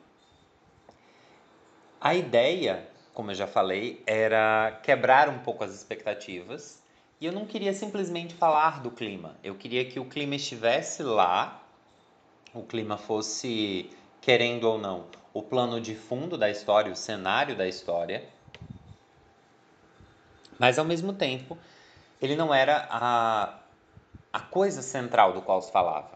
A 2.00 2.14
ideia, 2.14 2.86
como 3.14 3.30
eu 3.30 3.34
já 3.34 3.46
falei, 3.46 4.02
era 4.06 4.78
quebrar 4.82 5.28
um 5.28 5.38
pouco 5.38 5.64
as 5.64 5.74
expectativas 5.74 6.82
e 7.20 7.26
eu 7.26 7.32
não 7.32 7.46
queria 7.46 7.72
simplesmente 7.72 8.34
falar 8.34 8.82
do 8.82 8.90
clima. 8.90 9.36
Eu 9.42 9.54
queria 9.54 9.84
que 9.86 9.98
o 9.98 10.04
clima 10.04 10.34
estivesse 10.34 11.02
lá, 11.02 11.63
o 12.54 12.62
clima 12.62 12.96
fosse, 12.96 13.90
querendo 14.20 14.64
ou 14.64 14.78
não, 14.78 15.06
o 15.32 15.42
plano 15.42 15.80
de 15.80 15.94
fundo 15.94 16.38
da 16.38 16.48
história, 16.48 16.92
o 16.92 16.96
cenário 16.96 17.56
da 17.56 17.66
história, 17.66 18.24
mas 20.58 20.78
ao 20.78 20.84
mesmo 20.84 21.12
tempo 21.12 21.58
ele 22.22 22.36
não 22.36 22.54
era 22.54 22.86
a, 22.88 23.58
a 24.32 24.40
coisa 24.40 24.80
central 24.80 25.32
do 25.32 25.42
qual 25.42 25.60
se 25.60 25.72
falava. 25.72 26.14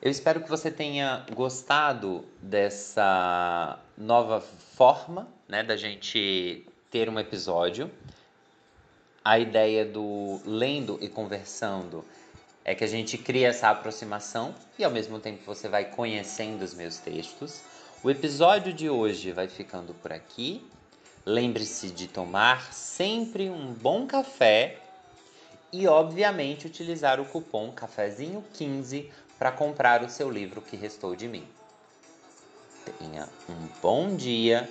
Eu 0.00 0.10
espero 0.10 0.42
que 0.42 0.48
você 0.48 0.70
tenha 0.70 1.24
gostado 1.32 2.24
dessa 2.40 3.78
nova 3.96 4.40
forma 4.40 5.28
né, 5.46 5.62
da 5.62 5.76
gente 5.76 6.66
ter 6.90 7.08
um 7.08 7.18
episódio. 7.18 7.90
A 9.24 9.38
ideia 9.38 9.86
do 9.86 10.40
lendo 10.44 10.98
e 11.00 11.08
conversando 11.08 12.04
é 12.64 12.74
que 12.74 12.84
a 12.84 12.88
gente 12.88 13.18
cria 13.18 13.48
essa 13.48 13.68
aproximação 13.68 14.54
e 14.78 14.84
ao 14.84 14.90
mesmo 14.90 15.18
tempo 15.18 15.42
você 15.44 15.68
vai 15.68 15.84
conhecendo 15.84 16.62
os 16.62 16.74
meus 16.74 16.98
textos. 16.98 17.62
O 18.02 18.10
episódio 18.10 18.72
de 18.72 18.88
hoje 18.88 19.32
vai 19.32 19.48
ficando 19.48 19.94
por 19.94 20.12
aqui. 20.12 20.64
Lembre-se 21.24 21.90
de 21.90 22.08
tomar 22.08 22.72
sempre 22.72 23.48
um 23.48 23.72
bom 23.72 24.06
café 24.06 24.78
e, 25.72 25.86
obviamente, 25.86 26.66
utilizar 26.66 27.20
o 27.20 27.24
cupom 27.24 27.72
cafezinho15 27.72 29.08
para 29.38 29.52
comprar 29.52 30.02
o 30.02 30.10
seu 30.10 30.30
livro 30.30 30.60
que 30.60 30.76
restou 30.76 31.16
de 31.16 31.28
mim. 31.28 31.46
Tenha 32.98 33.28
um 33.48 33.68
bom 33.80 34.16
dia 34.16 34.68